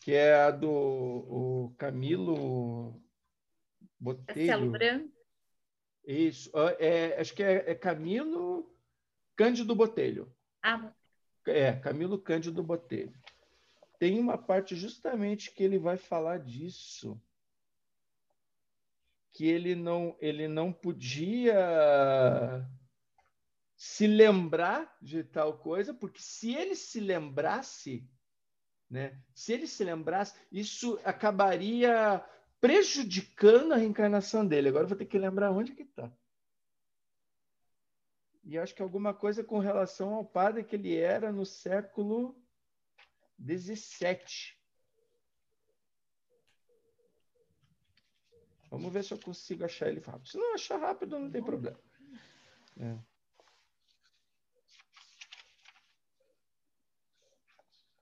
[0.00, 3.02] Que é a do Camilo
[3.98, 4.70] Botelho.
[4.70, 5.12] Branco.
[6.06, 6.50] Isso.
[6.78, 8.74] É, acho que é, é, Camilo
[9.36, 10.34] Cândido Botelho.
[10.62, 10.92] Ah.
[11.46, 13.12] É, Camilo Cândido Botelho.
[13.98, 17.20] Tem uma parte justamente que ele vai falar disso.
[19.32, 22.66] Que ele não, ele não podia
[23.76, 28.08] se lembrar de tal coisa, porque se ele se lembrasse,
[28.90, 29.22] né?
[29.34, 32.24] Se ele se lembrasse, isso acabaria
[32.60, 34.68] prejudicando a reencarnação dele.
[34.68, 36.10] Agora eu vou ter que lembrar onde que está.
[38.44, 42.34] E acho que alguma coisa com relação ao padre que ele era no século
[43.38, 44.56] XVII.
[48.70, 50.28] Vamos ver se eu consigo achar ele rápido.
[50.28, 51.78] Se não achar rápido, não tem problema.
[52.78, 52.98] É.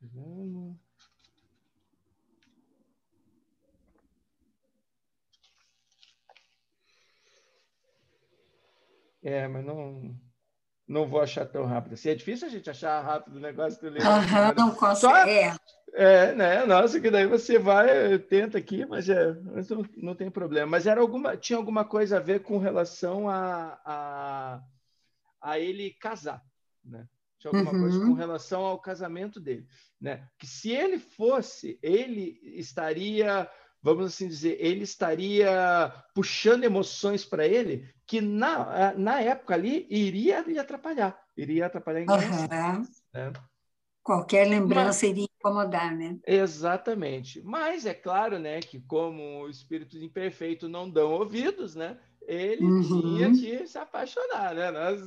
[0.01, 0.86] Vamos.
[9.27, 10.15] É, mas não,
[10.87, 12.11] não vou achar tão rápido assim.
[12.11, 14.09] É difícil a gente achar rápido o negócio do livro.
[14.09, 15.31] Aham, não consegue.
[15.31, 15.57] É.
[15.95, 16.65] é, né?
[16.65, 20.71] Nossa, que daí você vai, tenta aqui, mas, é, mas não, não tem problema.
[20.71, 24.61] Mas era alguma, tinha alguma coisa a ver com relação a, a,
[25.41, 26.41] a ele casar,
[26.85, 27.09] né?
[27.41, 27.81] Tinha alguma uhum.
[27.81, 29.67] coisa com relação ao casamento dele,
[30.01, 30.29] né?
[30.39, 33.51] Que se ele fosse, ele estaria
[33.83, 40.41] vamos assim dizer, ele estaria puxando emoções para ele que na, na época ali iria
[40.43, 42.83] lhe atrapalhar, iria atrapalhar em uhum.
[43.13, 43.33] né?
[44.03, 46.17] Qualquer lembrança Mas, iria incomodar, né?
[46.25, 47.43] Exatamente.
[47.43, 51.99] Mas é claro, né, que como o espírito imperfeito não dão ouvidos, né?
[52.23, 53.33] Ele uhum.
[53.33, 54.71] tinha que se apaixonar, né?
[54.71, 55.01] Nós...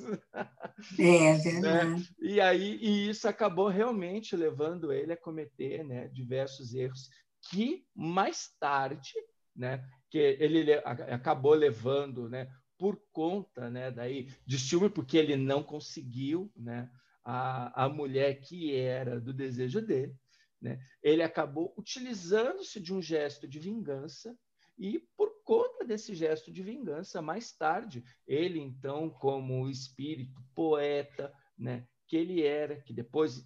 [1.00, 1.62] É verdade.
[1.62, 2.04] Né?
[2.22, 7.10] E aí e isso acabou realmente levando ele a cometer, né, diversos erros
[7.50, 9.14] que mais tarde,
[9.56, 15.64] né, que ele acabou levando, né, por conta, né, daí de ciúme, porque ele não
[15.64, 16.90] conseguiu, né,
[17.24, 20.16] a, a mulher que era do desejo dele,
[20.62, 24.38] né, ele acabou utilizando-se de um gesto de vingança
[24.78, 31.86] e por conta desse gesto de vingança, mais tarde, ele então, como espírito poeta, né,
[32.08, 33.46] que ele era, que depois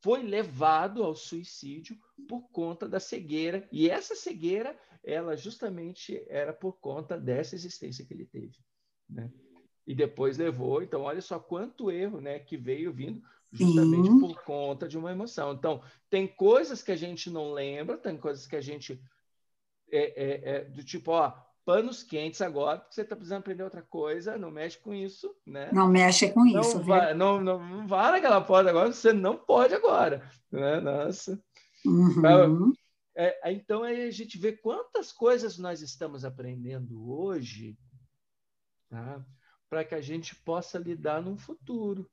[0.00, 1.96] foi levado ao suicídio
[2.28, 3.66] por conta da cegueira.
[3.72, 8.58] E essa cegueira, ela justamente era por conta dessa existência que ele teve.
[9.08, 9.30] Né?
[9.86, 13.22] E depois levou, então, olha só quanto erro né, que veio vindo
[13.52, 14.20] justamente Sim.
[14.20, 15.52] por conta de uma emoção.
[15.52, 19.00] Então, tem coisas que a gente não lembra, tem coisas que a gente.
[19.88, 21.32] É, é, é do tipo, ó,
[21.66, 25.68] panos quentes agora, porque você está precisando aprender outra coisa, não mexe com isso, né?
[25.72, 26.80] Não mexe com não isso.
[26.80, 30.80] Vai, não, não, não vá naquela porta agora, você não pode agora, né?
[30.80, 31.42] Nossa.
[31.84, 32.72] Uhum.
[33.16, 37.76] É, então aí a gente vê quantas coisas nós estamos aprendendo hoje,
[38.88, 39.26] tá?
[39.68, 42.08] Para que a gente possa lidar no futuro.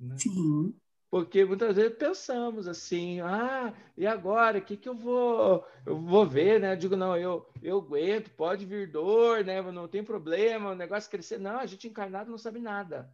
[0.00, 0.16] Né?
[0.18, 0.74] Sim.
[1.10, 6.26] Porque muitas vezes pensamos assim, ah, e agora, o que, que eu vou eu vou
[6.26, 6.72] ver, né?
[6.72, 9.62] Eu digo, não, eu, eu aguento, pode vir dor, né?
[9.62, 11.38] Não tem problema, o negócio crescer.
[11.38, 13.08] Não, a gente encarnado não sabe nada.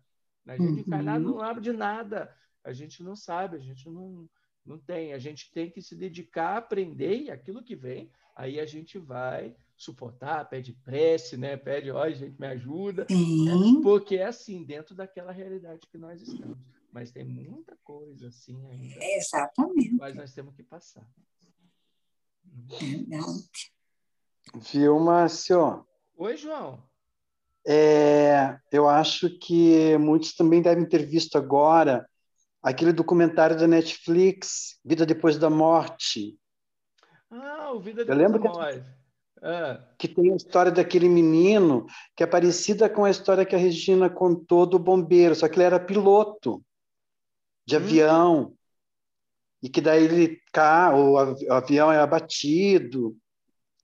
[0.46, 0.78] A gente uhum.
[0.78, 2.34] encarnado não abre de nada.
[2.64, 4.26] A gente não sabe, a gente não,
[4.64, 5.12] não tem.
[5.12, 8.98] A gente tem que se dedicar a aprender e aquilo que vem, aí a gente
[8.98, 11.58] vai suportar, pede prece, né?
[11.58, 13.06] Pede, ó, gente, me ajuda.
[13.10, 13.82] Sim.
[13.82, 16.56] Porque é assim, dentro daquela realidade que nós estamos
[16.92, 18.96] mas tem muita coisa assim ainda.
[19.00, 19.92] Exatamente.
[19.94, 21.08] Mas nós temos que passar.
[22.44, 23.72] Verdade.
[24.54, 25.86] Viu, Márcio?
[26.16, 26.82] Oi, João.
[27.66, 32.06] É, eu acho que muitos também devem ter visto agora
[32.62, 36.38] aquele documentário da Netflix, Vida Depois da Morte.
[37.30, 38.84] Ah, o Vida Depois da Morte.
[39.40, 39.88] Ah.
[39.98, 44.10] Que tem a história daquele menino que é parecida com a história que a Regina
[44.10, 46.62] contou do bombeiro, só que ele era piloto
[47.66, 47.78] de hum.
[47.78, 48.58] avião,
[49.62, 53.16] e que daí ele cá, o, o avião é abatido.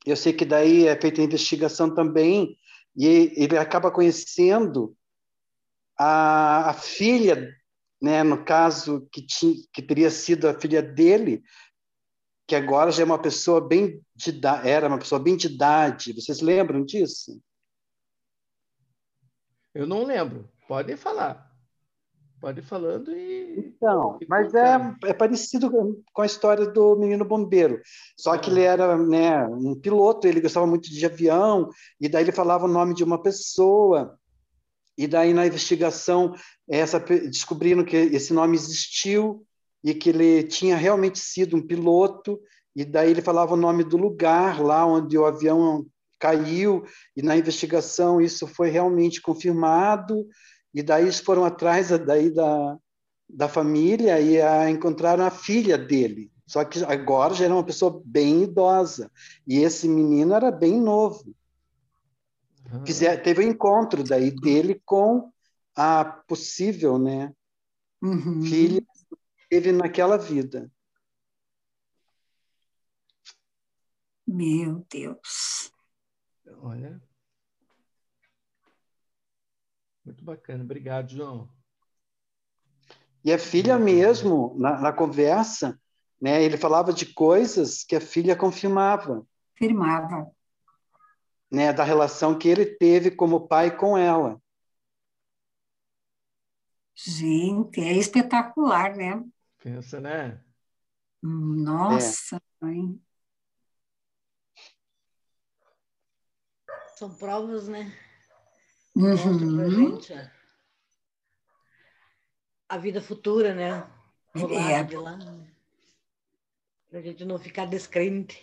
[0.05, 2.59] Eu sei que daí é feita a investigação também,
[2.97, 3.07] e
[3.37, 4.97] ele acaba conhecendo
[5.97, 7.49] a, a filha,
[8.01, 11.43] né, no caso que, tinha, que teria sido a filha dele,
[12.47, 16.15] que agora já é uma pessoa bem de era uma pessoa bem de idade.
[16.15, 17.41] Vocês lembram disso?
[19.75, 20.51] Eu não lembro.
[20.67, 21.48] Podem falar.
[22.41, 23.59] Pode ir falando e.
[23.59, 27.81] Então, e mas é, é parecido com a história do menino bombeiro.
[28.17, 31.69] Só que ele era né, um piloto, ele gostava muito de avião,
[32.01, 34.17] e daí ele falava o nome de uma pessoa.
[34.97, 36.35] E daí, na investigação,
[36.69, 39.45] essa, descobriram que esse nome existiu
[39.83, 42.41] e que ele tinha realmente sido um piloto.
[42.75, 45.87] E daí ele falava o nome do lugar lá onde o avião
[46.19, 46.85] caiu.
[47.17, 50.27] E na investigação isso foi realmente confirmado.
[50.79, 52.79] E daí eles foram atrás daí da,
[53.29, 56.31] da família e a, encontraram a filha dele.
[56.47, 59.11] Só que agora já era uma pessoa bem idosa.
[59.45, 61.35] E esse menino era bem novo.
[62.73, 62.87] Uhum.
[62.87, 65.33] Fizer, teve um encontro daí dele com
[65.75, 67.35] a possível né,
[68.01, 68.43] uhum.
[68.43, 70.71] filha que teve naquela vida.
[74.25, 75.73] Meu Deus.
[76.63, 77.08] Olha.
[80.19, 80.65] Muito bacana.
[80.65, 81.49] Obrigado, João.
[83.25, 85.81] E a filha mesmo, na, na conversa,
[86.21, 89.25] né, ele falava de coisas que a filha confirmava.
[89.55, 90.29] Afirmava.
[91.51, 94.41] Né, da relação que ele teve como pai com ela.
[96.97, 99.25] Gente, é espetacular, né?
[99.63, 100.43] Pensa, né?
[101.23, 102.69] Nossa, é.
[106.97, 107.93] São provas, né?
[108.99, 109.57] Mostra uhum.
[109.57, 110.33] para gente a,
[112.69, 113.89] a, vida futura, né?
[114.35, 114.83] Do é.
[114.83, 115.19] de lá.
[116.91, 118.43] Para a gente não ficar descrente.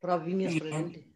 [0.00, 0.58] Provinhas é.
[0.58, 1.14] para gente.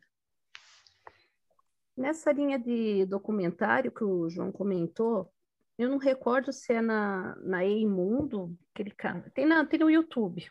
[1.96, 5.32] Nessa linha de documentário que o João comentou,
[5.76, 9.30] eu não recordo se é na, na Eimundo, aquele cara.
[9.30, 10.50] Tem, na, tem no YouTube.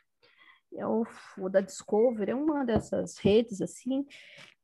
[0.77, 1.05] É o,
[1.49, 4.05] da Discovery, é uma dessas redes assim,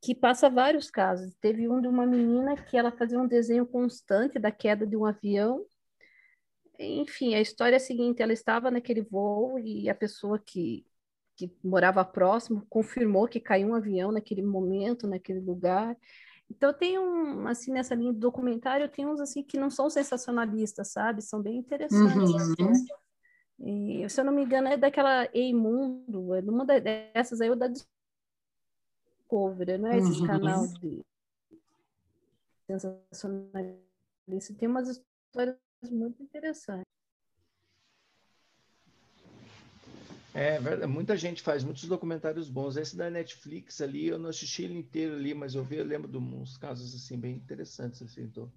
[0.02, 1.34] que passa vários casos.
[1.42, 5.06] Teve um de uma menina que ela fazia um desenho constante da queda de um
[5.06, 5.66] avião.
[6.80, 10.86] Enfim, a história é a seguinte: ela estava naquele voo e a pessoa que,
[11.36, 15.98] que morava próximo confirmou que caiu um avião naquele momento, naquele lugar.
[16.50, 20.92] Então tem um, assim, nessa linha de documentário, tem uns assim que não são sensacionalistas,
[20.92, 21.22] sabe?
[21.22, 22.60] São bem interessantes.
[22.60, 22.86] Uhum.
[23.60, 27.72] E, se eu não me engano, é daquela Eimundo, é uma dessas aí, ou da
[29.28, 30.28] cover, não é esse uhum.
[30.28, 31.02] canal de
[32.68, 34.54] sensacionalista.
[34.58, 35.58] Tem umas histórias
[35.90, 36.94] muito interessantes.
[40.36, 42.76] É verdade, muita gente faz muitos documentários bons.
[42.76, 46.12] Esse da Netflix ali, eu não assisti ele inteiro ali, mas eu vi, eu lembro
[46.12, 48.52] de uns casos assim bem interessantes assim, então.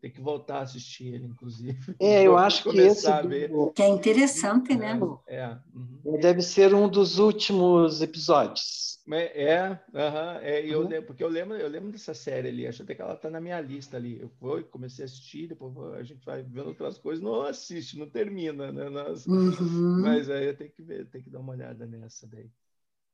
[0.00, 1.94] Tem que voltar a assistir ele, inclusive.
[2.00, 3.06] É, eu acho que esse
[3.48, 3.70] do...
[3.72, 4.98] que é interessante, né?
[5.26, 6.20] É, é uhum.
[6.20, 8.90] deve ser um dos últimos episódios.
[9.12, 11.02] É, é, uhum, é eu uhum.
[11.02, 13.60] porque eu lembro, eu lembro dessa série ali, acho até que ela está na minha
[13.60, 14.20] lista ali.
[14.20, 18.08] Eu fui, comecei a assistir, depois a gente vai vendo outras coisas, não assiste, não
[18.08, 18.88] termina, né?
[18.88, 19.30] Nossa.
[19.30, 20.00] Uhum.
[20.02, 22.50] Mas aí eu tenho que ver, tenho que dar uma olhada nessa daí.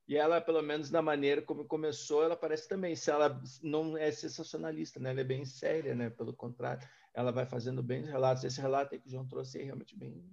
[0.09, 4.11] E ela, pelo menos da maneira como começou, ela parece também, se ela não é
[4.11, 5.11] sensacionalista, né?
[5.11, 6.11] Ela é bem séria, né?
[6.11, 8.45] Pelo contrário, ela vai fazendo bem relatos.
[8.45, 10.25] Esse relato que o João trouxe é realmente bem,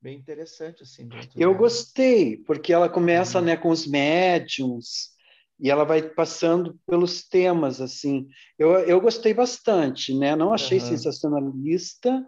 [0.00, 1.08] bem interessante, assim.
[1.36, 1.58] Eu dela.
[1.58, 3.44] gostei, porque ela começa, uhum.
[3.44, 5.12] né, com os médiums
[5.60, 8.26] e ela vai passando pelos temas, assim.
[8.58, 10.34] Eu, eu gostei bastante, né?
[10.34, 10.86] Não achei uhum.
[10.86, 12.26] sensacionalista,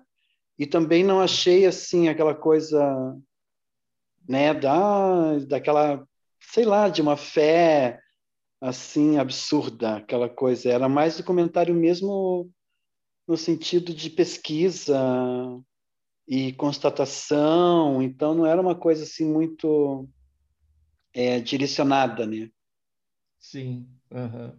[0.59, 3.17] e também não achei assim aquela coisa,
[4.29, 6.07] né, da daquela,
[6.55, 8.01] sei lá, de uma fé
[8.61, 10.71] assim absurda, aquela coisa.
[10.71, 12.49] Era mais documentário mesmo
[13.27, 14.97] no sentido de pesquisa
[16.29, 20.09] e constatação, então não era uma coisa assim muito
[21.13, 22.49] é, direcionada, né?
[23.41, 23.89] Sim.
[24.13, 24.57] Uhum.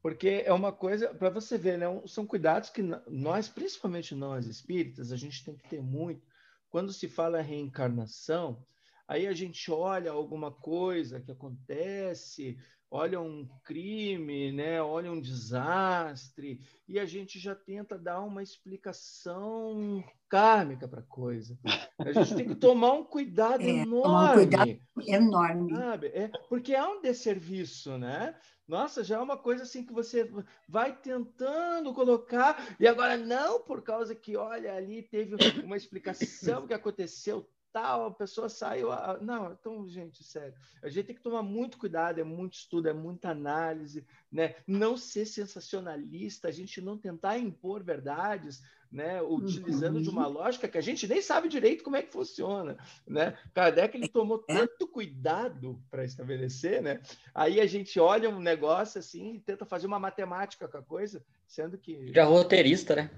[0.00, 1.86] Porque é uma coisa, para você ver, né?
[2.06, 6.26] são cuidados que nós, principalmente nós espíritas, a gente tem que ter muito.
[6.70, 8.64] Quando se fala reencarnação,
[9.06, 12.56] aí a gente olha alguma coisa que acontece,
[12.90, 14.80] olha um crime, né?
[14.80, 21.58] olha um desastre, e a gente já tenta dar uma explicação kármica para a coisa.
[21.98, 24.30] A gente tem que tomar um cuidado é, enorme.
[24.30, 25.74] Um cuidado enorme.
[25.74, 26.06] Sabe?
[26.08, 28.36] É, porque é um desserviço, né?
[28.66, 30.30] Nossa, já é uma coisa assim que você
[30.68, 36.72] vai tentando colocar, e agora não, por causa que, olha, ali teve uma explicação que
[36.72, 38.92] aconteceu tal, a pessoa saiu.
[38.92, 39.18] A...
[39.20, 42.92] Não, então, gente, sério, a gente tem que tomar muito cuidado, é muito estudo, é
[42.92, 44.54] muita análise, né?
[44.64, 48.62] Não ser sensacionalista, a gente não tentar impor verdades,
[48.92, 50.34] né, utilizando de uma uhum.
[50.34, 53.36] lógica que a gente nem sabe direito como é que funciona, né?
[53.52, 54.54] Kardec ele tomou é.
[54.54, 57.00] tanto cuidado para estabelecer, né?
[57.34, 61.24] Aí a gente olha um negócio assim e tenta fazer uma matemática com a coisa,
[61.44, 63.10] sendo que já roteirista, né?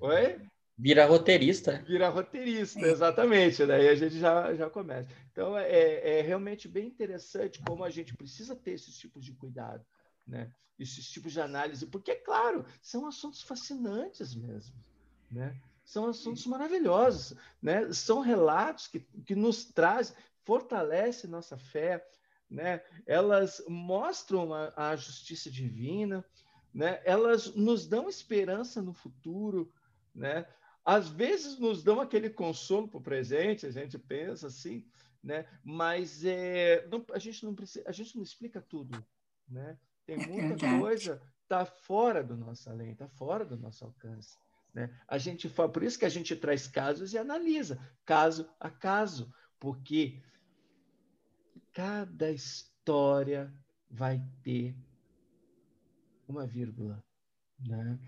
[0.00, 0.40] Oi?
[0.76, 1.82] Vira roteirista.
[1.86, 3.64] Vira roteirista, exatamente.
[3.64, 5.08] Daí a gente já, já começa.
[5.30, 9.84] Então, é, é realmente bem interessante como a gente precisa ter esses tipos de cuidado,
[10.26, 10.52] né?
[10.76, 14.74] Esses tipos de análise, porque, é claro, são assuntos fascinantes mesmo.
[15.30, 15.56] Né?
[15.84, 17.92] São assuntos maravilhosos, né?
[17.92, 22.04] São relatos que, que nos trazem, fortalecem nossa fé,
[22.50, 22.82] né?
[23.06, 26.24] Elas mostram a, a justiça divina,
[26.72, 27.00] né?
[27.04, 29.72] Elas nos dão esperança no futuro,
[30.12, 30.44] né?
[30.84, 34.86] Às vezes nos dão aquele consolo para o presente, a gente pensa assim,
[35.22, 35.46] né?
[35.62, 39.04] Mas é, não, a gente não precisa, a gente não explica tudo,
[39.48, 39.78] né?
[40.04, 44.38] Tem é muita coisa tá fora do nosso além, tá fora do nosso alcance.
[44.72, 44.90] Né?
[45.06, 49.32] A gente fala, por isso que a gente traz casos e analisa, caso a caso,
[49.60, 50.22] porque
[51.72, 53.54] cada história
[53.88, 54.76] vai ter
[56.26, 57.02] uma vírgula,
[57.60, 57.98] né?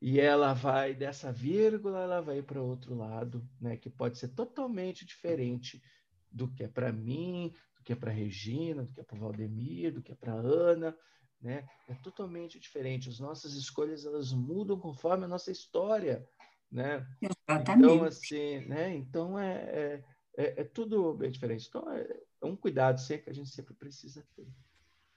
[0.00, 3.76] E ela vai dessa vírgula, ela vai para outro lado, né?
[3.76, 5.82] Que pode ser totalmente diferente
[6.30, 9.92] do que é para mim, do que é para Regina, do que é para Valdemir,
[9.92, 10.96] do que é para Ana,
[11.40, 11.66] né?
[11.88, 13.08] É totalmente diferente.
[13.08, 16.28] As nossas escolhas elas mudam conforme a nossa história,
[16.70, 17.06] né?
[17.22, 17.92] Exatamente.
[17.94, 18.94] Então assim, né?
[18.94, 20.04] Então é, é,
[20.36, 21.66] é, é tudo bem diferente.
[21.68, 22.02] Então é,
[22.42, 24.46] é, um cuidado sempre que a gente sempre precisa ter,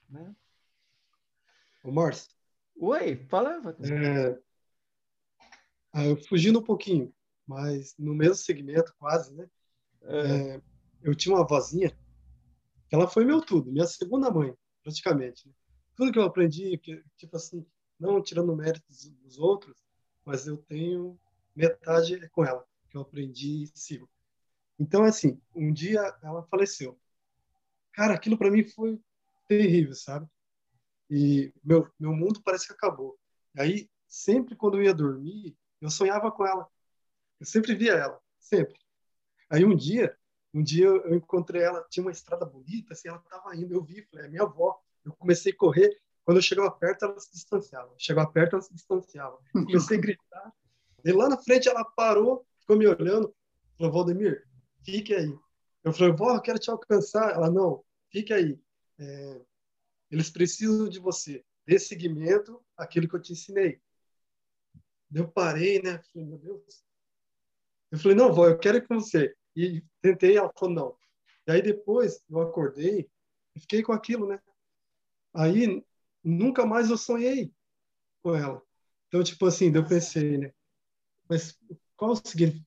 [0.10, 0.34] né?
[1.84, 2.32] O Márcio.
[2.78, 3.62] Oi, fala.
[3.82, 4.40] É,
[5.94, 7.14] ah, eu fugindo um pouquinho,
[7.48, 9.50] mas no mesmo segmento quase, né?
[10.02, 10.56] É.
[10.56, 10.62] é,
[11.02, 11.90] eu tinha uma vozinha
[12.88, 15.48] que ela foi meu tudo, minha segunda mãe, praticamente.
[15.48, 15.54] Né?
[16.00, 17.66] tudo que eu aprendi, que, tipo assim,
[18.00, 19.84] não tirando méritos dos outros,
[20.24, 21.20] mas eu tenho
[21.54, 24.10] metade com ela, que eu aprendi e sigo.
[24.80, 26.98] Então, assim, um dia ela faleceu.
[27.92, 28.98] Cara, aquilo para mim foi
[29.46, 30.26] terrível, sabe?
[31.10, 33.20] E meu, meu mundo parece que acabou.
[33.58, 36.68] Aí, sempre quando eu ia dormir, eu sonhava com ela.
[37.40, 38.76] Eu sempre via ela, sempre.
[39.50, 40.16] Aí um dia,
[40.54, 44.02] um dia eu encontrei ela, tinha uma estrada bonita, assim, ela estava indo, eu vi,
[44.04, 44.80] falei, é minha avó.
[45.06, 45.98] Eu comecei a correr.
[46.24, 47.92] Quando eu chegava perto, ela se distanciava.
[47.97, 49.39] Chegava perto, ela se distanciava.
[49.51, 50.54] Comecei a gritar.
[51.04, 53.34] E lá na frente ela parou, ficou me olhando.
[53.78, 54.46] Falou, Valdemir,
[54.84, 55.34] fique aí.
[55.84, 57.32] Eu falei, vó, eu quero te alcançar.
[57.32, 58.60] Ela, não, fique aí.
[59.00, 59.42] É,
[60.12, 61.43] eles precisam de você.
[61.66, 63.82] Dê seguimento àquilo que eu te ensinei.
[65.14, 66.02] Eu parei, né?
[66.12, 66.84] Falei, meu Deus.
[67.92, 69.36] Eu falei, não, vó, eu quero ir com você.
[69.56, 70.98] E tentei, ela falou, não.
[71.48, 73.10] E aí depois eu acordei
[73.56, 74.40] e fiquei com aquilo, né?
[75.34, 75.84] Aí
[76.24, 77.52] nunca mais eu sonhei
[78.22, 78.62] com ela.
[79.08, 80.54] Então, tipo assim, eu pensei, né?
[81.28, 81.58] Mas
[81.98, 82.22] qual o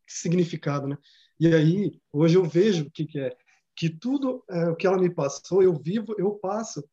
[0.06, 0.98] significado, né?
[1.39, 3.36] E aí, hoje eu vejo o que, que é.
[3.74, 6.85] Que tudo é, o que ela me passou, eu vivo, eu passo.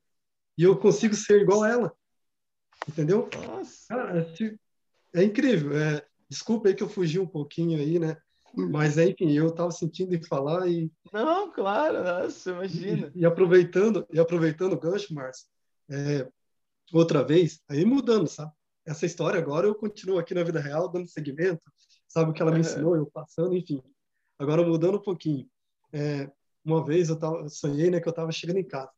[0.58, 1.98] E eu consigo ser igual a ela.
[2.88, 3.30] Entendeu?
[3.46, 3.88] Nossa.
[3.90, 4.34] Cara, é,
[5.14, 5.78] é incrível.
[5.78, 8.18] É, desculpa aí que eu fugi um pouquinho aí, né?
[8.54, 10.92] Mas, enfim, eu estava sentindo em falar e...
[11.14, 13.12] Não, claro, nossa, imagina.
[13.14, 15.48] E, e aproveitando, e aproveitando o gancho, Márcio,
[15.90, 16.28] é,
[16.92, 18.52] outra vez, aí mudando, sabe?
[18.86, 21.62] Essa história agora eu continuo aqui na vida real, dando seguimento,
[22.08, 23.84] sabe o que ela me ensinou, eu passando, enfim.
[24.38, 25.48] Agora mudando um pouquinho.
[25.94, 26.30] É,
[26.66, 28.90] uma vez eu, tava, eu sonhei né, que eu estava chegando em casa.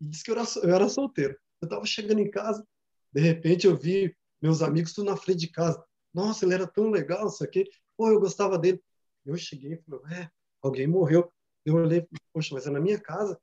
[0.00, 1.36] E disse que eu era, eu era solteiro.
[1.60, 2.66] Eu estava chegando em casa,
[3.12, 5.82] de repente eu vi meus amigos tudo na frente de casa.
[6.12, 7.64] Nossa, ele era tão legal, isso aqui.
[7.96, 8.82] pô, eu gostava dele.
[9.24, 11.32] Eu cheguei e falei, é, alguém morreu.
[11.64, 13.40] Eu olhei, poxa, mas é na minha casa.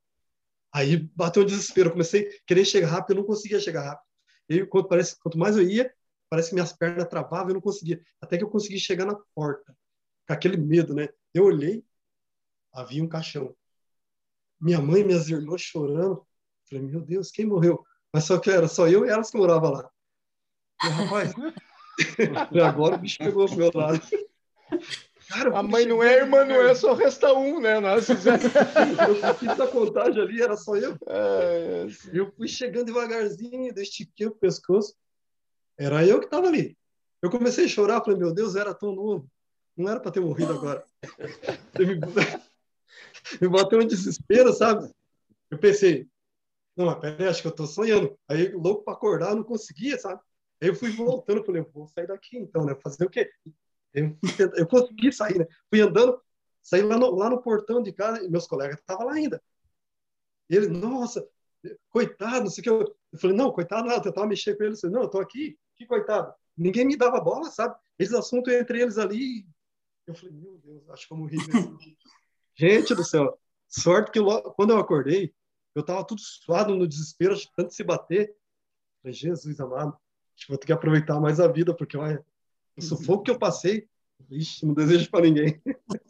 [0.72, 4.06] Aí bateu um desespero, eu comecei a querer chegar rápido, eu não conseguia chegar rápido.
[4.48, 5.92] E quanto, parece, quanto mais eu ia,
[6.28, 8.00] parece que minhas pernas travavam, eu não conseguia.
[8.20, 9.76] Até que eu consegui chegar na porta,
[10.26, 11.08] com aquele medo, né?
[11.34, 11.84] Eu olhei,
[12.72, 13.56] havia um caixão.
[14.60, 16.24] Minha mãe e minhas irmãs chorando.
[16.68, 17.84] Falei, meu Deus, quem morreu?
[18.12, 19.90] Mas só que era só eu e elas que moravam lá.
[20.80, 21.34] Rapaz,
[22.66, 24.00] agora o bicho pegou pro meu lado.
[25.28, 27.78] Cara, a mãe não é irmã, não é, só resta um, né?
[27.78, 28.14] Nossa,
[29.22, 30.96] eu fiz a contagem ali, era só eu.
[31.06, 34.94] É, eu fui chegando devagarzinho, estiquei o pescoço.
[35.78, 36.76] Era eu que estava ali.
[37.22, 39.30] Eu comecei a chorar, falei, meu Deus, era tão novo.
[39.76, 40.82] Não era para ter morrido agora.
[43.40, 44.90] me bateu um desespero, sabe?
[45.50, 46.08] Eu pensei,
[46.76, 48.18] não, mas peraí, acho que eu tô sonhando.
[48.28, 50.20] Aí, louco para acordar, não conseguia, sabe?
[50.60, 52.74] Eu fui voltando, falei, vou sair daqui então, né?
[52.74, 53.30] Fazer o quê?
[53.94, 54.16] Eu,
[54.56, 55.46] eu consegui sair, né?
[55.68, 56.20] Fui andando,
[56.62, 59.42] saí lá no, lá no portão de casa e meus colegas estavam lá ainda.
[60.48, 61.26] E ele, nossa,
[61.88, 62.70] coitado, não sei o que.
[62.70, 64.74] Eu, eu falei, não, coitado, não, eu tentava mexer com ele.
[64.74, 66.32] Eu falei, não, eu tô aqui, que coitado.
[66.56, 67.74] Ninguém me dava bola, sabe?
[67.98, 69.46] Esse assunto entre eles ali.
[70.06, 71.36] Eu falei, meu Deus, acho que eu morri.
[72.54, 74.20] Gente do céu, sorte que
[74.54, 75.32] quando eu acordei,
[75.74, 78.28] eu tava tudo suado no desespero, tanto se bater.
[78.28, 78.34] Eu
[79.02, 79.96] falei, Jesus amado,
[80.48, 82.24] vou ter que aproveitar mais a vida, porque olha,
[82.76, 83.86] o sufoco que eu passei,
[84.30, 85.60] ixi, não desejo para ninguém.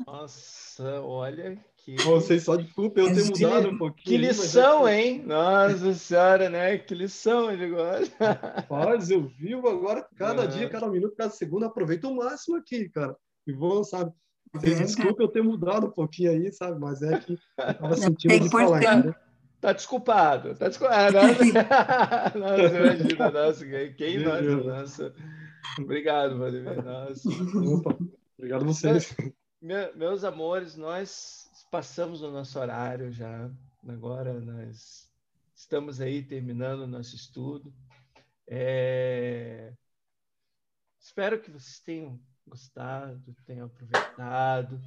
[0.06, 1.96] Nossa, olha que.
[2.02, 4.04] Vocês só desculpa eu ter mudado um pouquinho.
[4.04, 5.22] Que lição, ali, hein?
[5.26, 6.78] Nossa Senhora, né?
[6.78, 8.32] Que lição ele gosta.
[8.32, 10.46] Rapaz, eu vivo agora, cada é.
[10.46, 13.16] dia, cada minuto, cada segundo, aproveito o máximo aqui, cara.
[13.46, 14.12] E vou, sabe?
[14.52, 16.78] Vocês desculpa eu ter mudado um pouquinho aí, sabe?
[16.80, 19.04] Mas é que eu tava sentindo é de falar.
[19.04, 19.14] Né?
[19.60, 21.18] Tá desculpado, tá desculpado.
[22.38, 23.66] Nossa, nossa imagina, nossa,
[23.96, 25.14] quem nós, nossa.
[25.78, 26.82] Obrigado, Vladimir.
[26.82, 27.28] Nossa.
[27.28, 27.98] Opa,
[28.38, 29.14] obrigado a vocês.
[29.60, 33.50] Meus, meus amores, nós passamos o nosso horário já.
[33.86, 35.10] Agora nós
[35.54, 37.72] estamos aí terminando o nosso estudo.
[38.46, 39.74] É...
[40.98, 44.80] Espero que vocês tenham gostado, tenham aproveitado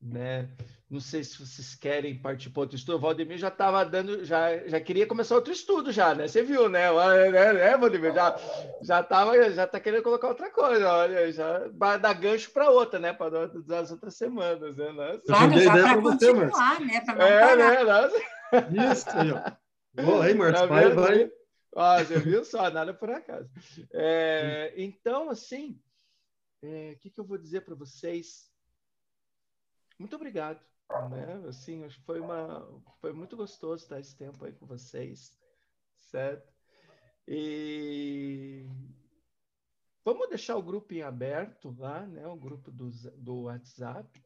[0.00, 0.48] né?
[0.90, 2.96] Não sei se vocês querem partir para outro estudo.
[2.96, 6.26] O Valdemir já estava dando, já, já queria começar outro estudo já, né?
[6.26, 6.90] Você viu, né?
[7.30, 8.14] né, né Valdemir?
[8.14, 8.36] Já,
[8.80, 12.98] já tava, já tá querendo colocar outra coisa, olha, já vai dar gancho para outra,
[12.98, 13.12] né?
[13.12, 14.90] Para das outras semanas, né?
[14.92, 15.20] Nossa.
[15.26, 17.00] Claro, já para continuar, né?
[17.02, 17.56] Pra não é, parar.
[17.56, 17.84] né?
[17.84, 18.92] Nossa.
[18.92, 20.02] Isso aí, ó.
[20.02, 21.30] Boa, aí, Marcos, tá vai, vai.
[21.74, 23.50] Ó, você viu só, nada por acaso.
[23.92, 25.78] É, então, assim,
[26.62, 28.50] é, o é, que, que eu vou dizer para vocês?
[29.98, 30.60] Muito obrigado.
[31.10, 31.48] Né?
[31.48, 32.66] Assim, foi uma,
[33.00, 35.38] foi muito gostoso estar esse tempo aí com vocês,
[35.98, 36.50] certo?
[37.26, 38.66] E
[40.02, 42.26] vamos deixar o grupo em aberto lá, né?
[42.26, 44.24] O grupo do, do WhatsApp.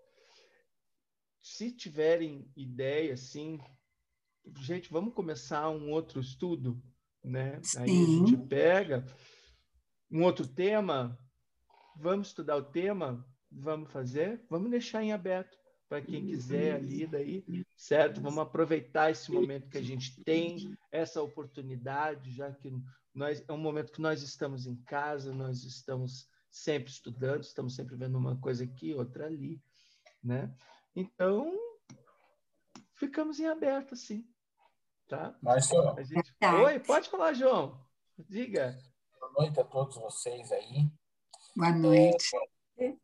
[1.40, 3.58] Se tiverem ideia, assim,
[4.60, 6.80] gente, vamos começar um outro estudo,
[7.24, 7.60] né?
[7.64, 7.78] Sim.
[7.80, 9.04] Aí a gente pega
[10.08, 11.18] um outro tema,
[11.96, 15.61] vamos estudar o tema, vamos fazer, vamos deixar em aberto
[15.92, 17.44] para quem quiser ali daí,
[17.76, 18.18] certo?
[18.18, 22.72] Vamos aproveitar esse momento que a gente tem, essa oportunidade, já que
[23.14, 27.94] nós é um momento que nós estamos em casa, nós estamos sempre estudando, estamos sempre
[27.94, 29.62] vendo uma coisa aqui, outra ali,
[30.24, 30.50] né?
[30.96, 31.54] Então,
[32.94, 34.26] ficamos em aberto, assim,
[35.06, 35.36] tá?
[35.42, 35.76] Márcio.
[36.04, 36.32] Gente...
[36.64, 37.78] Oi, pode falar, João.
[38.30, 38.78] Diga.
[39.20, 40.90] Boa noite a todos vocês aí.
[41.54, 42.30] Boa noite.
[42.78, 42.94] É,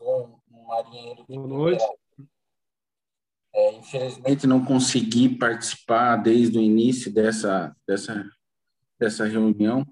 [0.00, 2.01] um marinheiro Boa noite.
[3.54, 8.24] É, infelizmente não consegui participar desde o início dessa dessa
[8.98, 9.84] dessa reunião.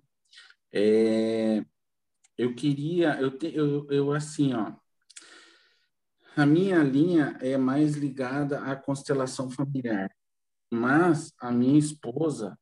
[0.72, 1.64] É,
[2.38, 4.72] eu queria, eu, te, eu, eu assim, ó,
[6.36, 10.10] a minha linha é mais ligada à constelação familiar,
[10.72, 12.56] mas a minha esposa,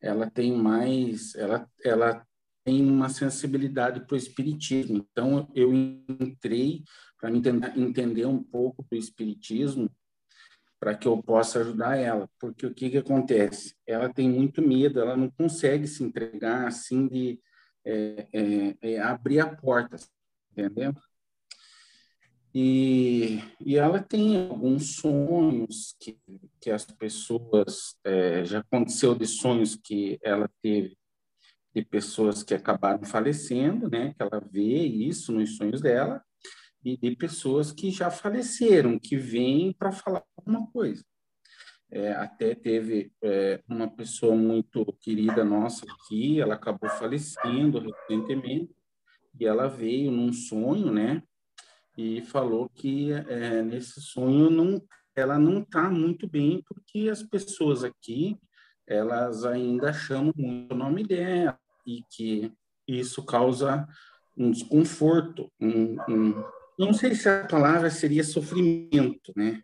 [0.00, 2.24] ela tem mais, ela, ela
[2.64, 5.04] tem uma sensibilidade para o espiritismo.
[5.10, 6.84] Então eu entrei
[7.18, 9.90] para entender, entender um pouco do espiritismo
[10.78, 13.74] para que eu possa ajudar ela, porque o que que acontece?
[13.86, 17.40] Ela tem muito medo, ela não consegue se entregar assim de
[17.84, 19.96] é, é, é, abrir a porta,
[20.52, 20.92] entendeu?
[22.54, 26.16] E, e ela tem alguns sonhos que,
[26.60, 30.96] que as pessoas é, já aconteceu de sonhos que ela teve
[31.74, 34.14] de pessoas que acabaram falecendo, né?
[34.14, 36.22] Que ela vê isso nos sonhos dela
[36.84, 41.04] e de pessoas que já faleceram, que vêm para falar alguma coisa.
[41.90, 48.74] É, até teve é, uma pessoa muito querida nossa aqui, ela acabou falecendo recentemente,
[49.38, 51.22] e ela veio num sonho, né?
[51.96, 54.82] e falou que é, nesse sonho não,
[55.14, 58.36] ela não está muito bem porque as pessoas aqui
[58.86, 62.52] elas ainda chamam muito o nome dela e que
[62.86, 63.86] isso causa
[64.36, 66.44] um desconforto, um, um,
[66.78, 69.62] não sei se a palavra seria sofrimento, né?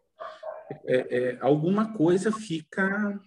[0.87, 3.21] É, é, alguma coisa fica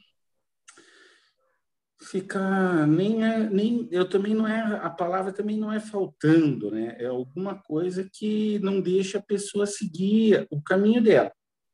[2.01, 6.95] fica nem é, nem eu também não é a palavra também não é faltando né?
[6.99, 11.31] É alguma coisa que não deixa a pessoa seguir o caminho dela.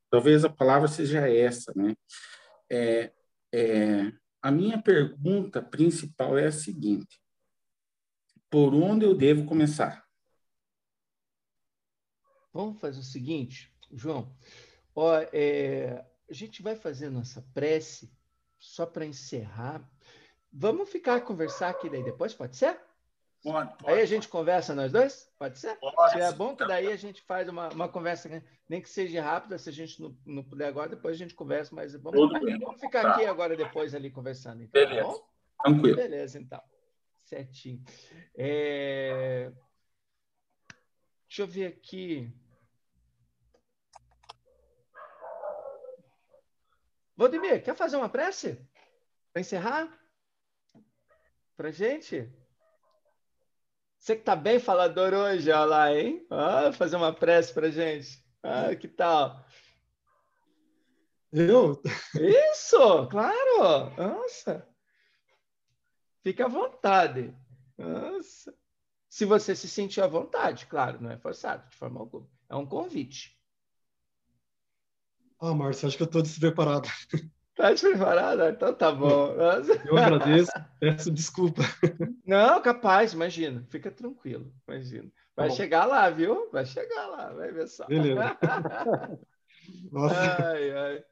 [0.10, 1.96] Talvez a palavra seja essa né?
[2.72, 3.12] É,
[3.54, 4.12] é
[4.42, 7.20] a minha pergunta principal é a seguinte.
[8.50, 10.09] Por onde eu devo começar
[12.66, 14.36] vamos fazer o seguinte João
[14.96, 18.12] ó, é, a gente vai fazer nossa prece
[18.58, 19.90] só para encerrar
[20.52, 22.80] Vamos ficar conversar aqui daí depois, pode ser?
[23.44, 25.32] Pode, pode, Aí a gente conversa nós dois?
[25.38, 25.76] Pode ser?
[25.78, 26.12] Pode.
[26.12, 28.44] Se é bom que daí a gente faz uma, uma conversa, né?
[28.68, 31.74] nem que seja rápida, se a gente não, não puder agora, depois a gente conversa,
[31.74, 33.12] mas vamos, vamos ficar tá.
[33.12, 34.64] aqui agora depois ali conversando.
[34.64, 35.20] Então, tá Beleza.
[35.20, 35.96] Tá Tranquilo.
[35.96, 36.62] Beleza, então.
[37.24, 37.82] Certinho.
[38.36, 39.52] É...
[41.28, 42.34] Deixa eu ver aqui.
[47.20, 48.66] Valdemir, quer fazer uma prece?
[49.34, 50.00] Para encerrar?
[51.58, 52.32] Pra gente?
[53.98, 56.26] Você que tá bem falador hoje, olha lá, hein?
[56.30, 58.26] Ah, fazer uma prece pra gente.
[58.42, 59.46] Ah, que tal?
[61.34, 61.82] Eu?
[62.16, 63.94] Isso, claro.
[63.98, 64.66] Nossa.
[66.24, 67.36] Fique à vontade.
[67.78, 68.58] Nossa.
[69.10, 72.30] Se você se sentir à vontade, claro, não é forçado de forma alguma.
[72.48, 73.38] É um convite.
[75.42, 76.90] Ah, Márcio, acho que eu estou despreparado.
[77.56, 78.44] Tá despreparado?
[78.44, 79.34] Então tá bom.
[79.86, 81.62] Eu agradeço, peço desculpa.
[82.26, 83.66] Não, capaz, imagina.
[83.70, 85.12] Fica tranquilo, imagina.
[85.36, 86.50] Vai tá chegar lá, viu?
[86.52, 87.86] Vai chegar lá, vai ver só.
[87.86, 88.38] Beleza.
[89.92, 90.48] Nossa.
[90.48, 91.04] Ai, ai.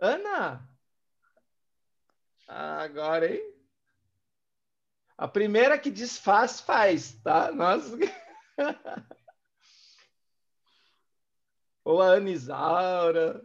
[0.00, 0.68] Ana!
[2.46, 3.54] Agora, hein?
[5.16, 7.50] A primeira que desfaz, faz, tá?
[7.52, 7.96] Nossa.
[11.88, 13.42] Ou a Ana Isaura.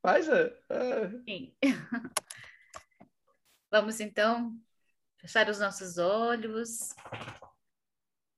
[0.00, 0.38] Faz a.
[0.70, 1.10] É.
[1.28, 1.54] Sim.
[3.70, 4.58] Vamos então
[5.18, 6.94] fechar os nossos olhos,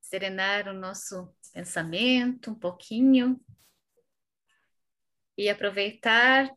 [0.01, 3.39] serenar o nosso pensamento um pouquinho
[5.37, 6.53] e aproveitar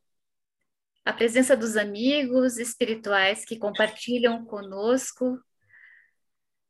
[1.05, 5.41] a presença dos amigos espirituais que compartilham conosco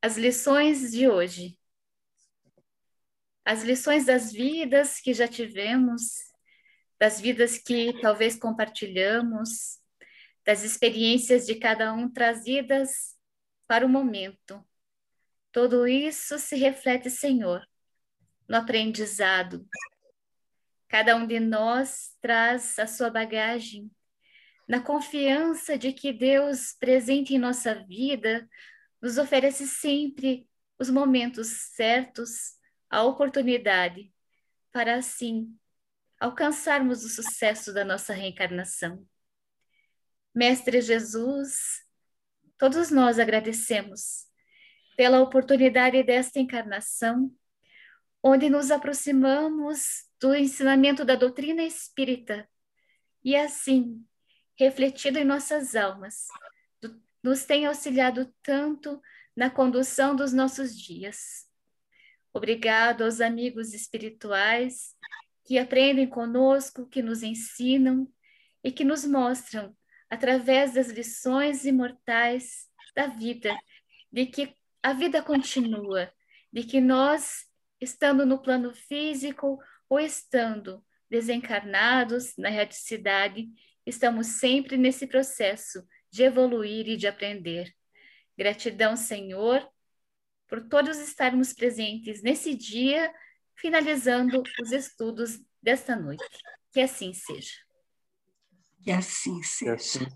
[0.02, 1.59] as lições de hoje.
[3.44, 6.32] As lições das vidas que já tivemos
[7.02, 9.81] das vidas que talvez compartilhamos,
[10.47, 13.16] das experiências de cada um trazidas
[13.66, 14.64] para o momento.
[15.51, 17.69] Tudo isso se reflete, Senhor,
[18.48, 19.66] no aprendizado.
[20.86, 23.90] Cada um de nós traz a sua bagagem,
[24.69, 28.48] na confiança de que Deus, presente em nossa vida,
[29.02, 30.47] nos oferece sempre
[30.78, 32.56] os momentos certos,
[32.93, 34.12] a oportunidade
[34.70, 35.59] para assim
[36.20, 39.09] alcançarmos o sucesso da nossa reencarnação.
[40.35, 41.82] Mestre Jesus,
[42.59, 44.27] todos nós agradecemos
[44.94, 47.35] pela oportunidade desta encarnação,
[48.23, 52.47] onde nos aproximamos do ensinamento da doutrina espírita
[53.24, 54.06] e assim,
[54.55, 56.27] refletido em nossas almas,
[57.23, 59.01] nos tem auxiliado tanto
[59.35, 61.51] na condução dos nossos dias.
[62.34, 64.94] Obrigado aos amigos espirituais
[65.44, 68.10] que aprendem conosco, que nos ensinam
[68.64, 69.76] e que nos mostram,
[70.09, 73.54] através das lições imortais da vida,
[74.10, 76.12] de que a vida continua,
[76.52, 77.46] de que nós,
[77.80, 83.48] estando no plano físico ou estando desencarnados na erraticidade,
[83.84, 87.74] estamos sempre nesse processo de evoluir e de aprender.
[88.36, 89.68] Gratidão, Senhor,
[90.53, 93.11] por todos estarmos presentes nesse dia
[93.57, 96.23] finalizando os estudos desta noite.
[96.70, 97.57] Que assim seja.
[98.83, 100.07] Que assim seja.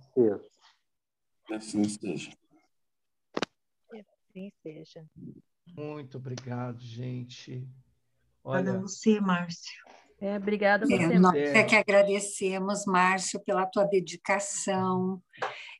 [1.47, 2.31] Que assim seja.
[3.91, 5.07] Que assim seja.
[5.69, 7.67] Muito obrigado, gente.
[8.45, 9.83] Olha, Olha você, Márcio.
[10.21, 10.97] É, obrigada a você.
[10.97, 15.23] É, nós é que agradecemos, Márcio, pela tua dedicação,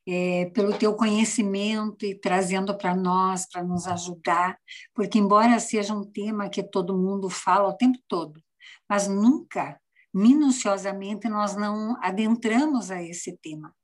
[0.07, 4.59] é, pelo teu conhecimento e trazendo para nós, para nos ajudar,
[4.95, 8.41] porque, embora seja um tema que todo mundo fala o tempo todo,
[8.89, 9.81] mas nunca,
[10.15, 13.75] minuciosamente, nós não adentramos a esse tema.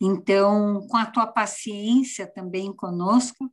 [0.00, 3.50] Então, com a tua paciência também conosco,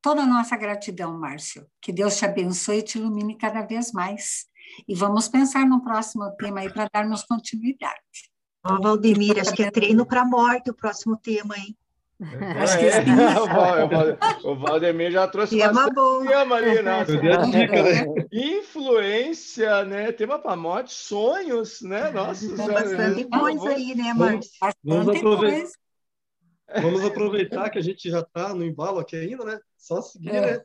[0.00, 1.66] Toda a nossa gratidão, Márcio.
[1.82, 4.46] Que Deus te abençoe e te ilumine cada vez mais.
[4.86, 8.30] E vamos pensar no próximo tema aí para darmos continuidade.
[8.64, 11.76] Ó, Valdemir, acho que é treino para a morte o próximo tema, hein?
[12.20, 13.04] É, acho que é.
[13.04, 13.10] sim.
[14.44, 16.26] o, Valdemir já trouxe tema bom.
[16.26, 16.78] tema ali.
[17.52, 18.04] Dica, né?
[18.32, 20.10] Influência, né?
[20.10, 22.10] Tema para morte, sonhos, né?
[22.10, 24.50] Nossa, Tem bastante coisa aí, né, Márcio?
[24.82, 25.70] Vamos aproveitar.
[26.82, 29.58] Vamos aproveitar que a gente já está no embalo aqui ainda, né?
[29.76, 30.40] Só seguir, é.
[30.40, 30.62] né?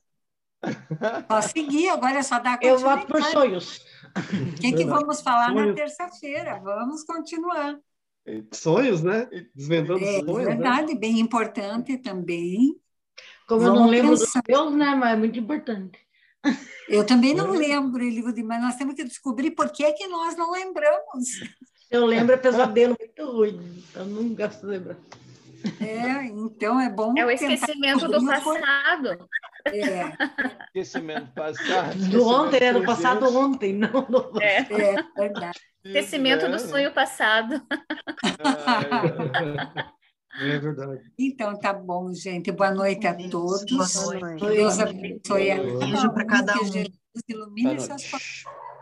[1.30, 3.81] Só seguir, agora é só dar Eu voto por sonhos.
[4.15, 5.68] O que, que vamos falar sonhos.
[5.68, 6.60] na terça-feira?
[6.64, 7.77] Vamos continuar.
[8.52, 9.27] Sonhos, né?
[9.53, 10.40] Desvendando é, sonhos.
[10.40, 10.99] É verdade, né?
[10.99, 12.76] bem importante também.
[13.48, 14.41] Como vamos eu não lembro pensar.
[14.41, 14.95] dos meus, né?
[14.95, 15.99] Mas é muito importante.
[16.90, 18.03] Eu também não lembro,
[18.45, 21.27] mas nós temos que descobrir por que, que nós não lembramos.
[21.90, 24.98] Eu lembro é pesadelo muito ruim, então não gosto de lembrar.
[25.80, 27.14] É, então é bom.
[27.18, 29.27] É o esquecimento do passado.
[29.65, 30.14] É.
[30.68, 31.98] Esquecimento passado.
[32.10, 34.57] Do ontem, era do passado ontem, não do é.
[34.60, 35.60] é verdade.
[35.85, 37.61] Esquecimento do sonho passado.
[40.40, 41.02] É verdade.
[41.18, 42.52] Então tá bom, gente.
[42.52, 43.65] Boa noite a todos.
[43.65, 44.45] Boa noite.
[44.48, 46.65] Deus abençoe a Beijo para cada um.
[46.65, 46.90] Jesus
[47.30, 48.03] ilumine seus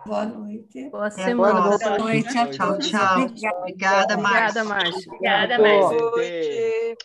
[0.06, 0.90] Boa noite.
[0.90, 1.78] Boa semana.
[1.78, 2.48] Boa noite a.
[2.48, 3.28] Tchau, tchau.
[3.60, 4.62] Obrigada, Márcio.
[4.62, 5.08] Obrigada, Márcio.
[5.08, 6.98] Obrigada, Márcio.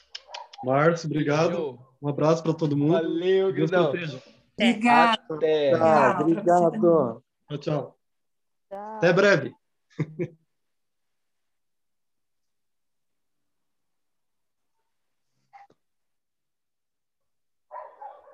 [0.65, 1.79] Márcio, obrigado.
[2.01, 2.93] Um abraço para todo mundo.
[2.93, 4.23] Valeu, Deus proteja.
[4.55, 5.23] Obrigada.
[5.31, 5.71] Até.
[5.77, 7.23] Tchau, obrigado.
[7.49, 7.99] Tchau, tchau.
[8.71, 9.55] Até breve.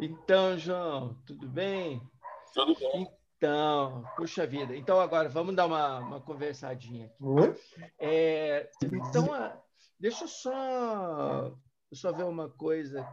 [0.00, 2.02] Então, João, tudo bem?
[2.52, 3.21] Tudo bem.
[3.42, 4.76] Então, puxa vida.
[4.76, 7.24] Então, agora, vamos dar uma, uma conversadinha aqui.
[7.24, 7.60] Oi?
[7.98, 9.26] É, então,
[9.98, 11.58] deixa eu só,
[11.92, 13.04] só ver uma coisa.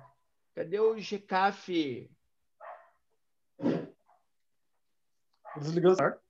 [0.54, 2.12] Cadê o GCAF?
[5.58, 6.22] Desligou o celular.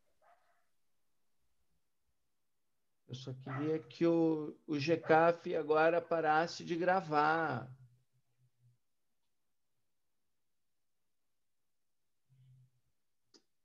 [3.05, 7.69] Eu só queria que o, o GCAF agora parasse de gravar.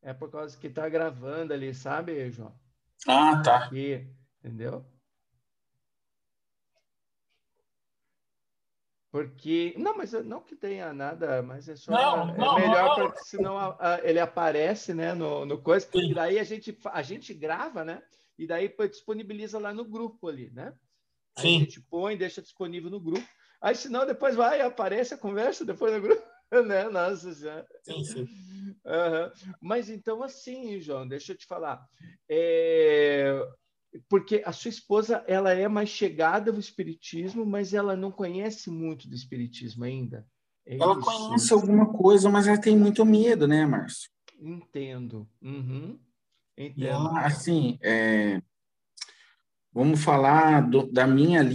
[0.05, 2.55] É por causa que está gravando ali, sabe, João?
[3.09, 3.57] Ah, tá.
[3.65, 4.07] Aqui,
[4.39, 4.85] entendeu?
[9.11, 9.75] Porque.
[9.79, 11.91] Não, mas não que tenha nada, mas é só.
[11.93, 13.07] Não, é não, melhor, não.
[13.07, 15.89] porque senão a- a- ele aparece, né, no, no coisa.
[15.91, 16.11] Sim.
[16.11, 18.03] E daí a gente, a gente grava, né?
[18.37, 20.75] E daí disponibiliza lá no grupo ali, né?
[21.39, 21.57] Aí Sim.
[21.57, 23.27] a gente põe, deixa disponível no grupo.
[23.59, 26.23] Aí, senão, depois vai, aparece a conversa depois no grupo,
[26.69, 26.85] né?
[26.91, 27.67] Nossa Senhora.
[27.83, 28.54] Sim, sim.
[29.61, 31.87] Mas então, assim, João, deixa eu te falar.
[32.29, 33.35] É,
[34.09, 39.09] Porque a sua esposa, ela é mais chegada ao espiritismo, mas ela não conhece muito
[39.09, 40.27] do espiritismo ainda.
[40.67, 41.05] É Ela isso?
[41.05, 44.11] conhece alguma coisa, mas ela tem muito medo, né, Márcio?
[44.41, 45.29] Entendo.
[45.41, 45.99] Uhum.
[46.57, 46.89] E Entendo.
[46.89, 48.43] ela, assim, é,
[49.73, 51.53] vamos falar do- da minha linha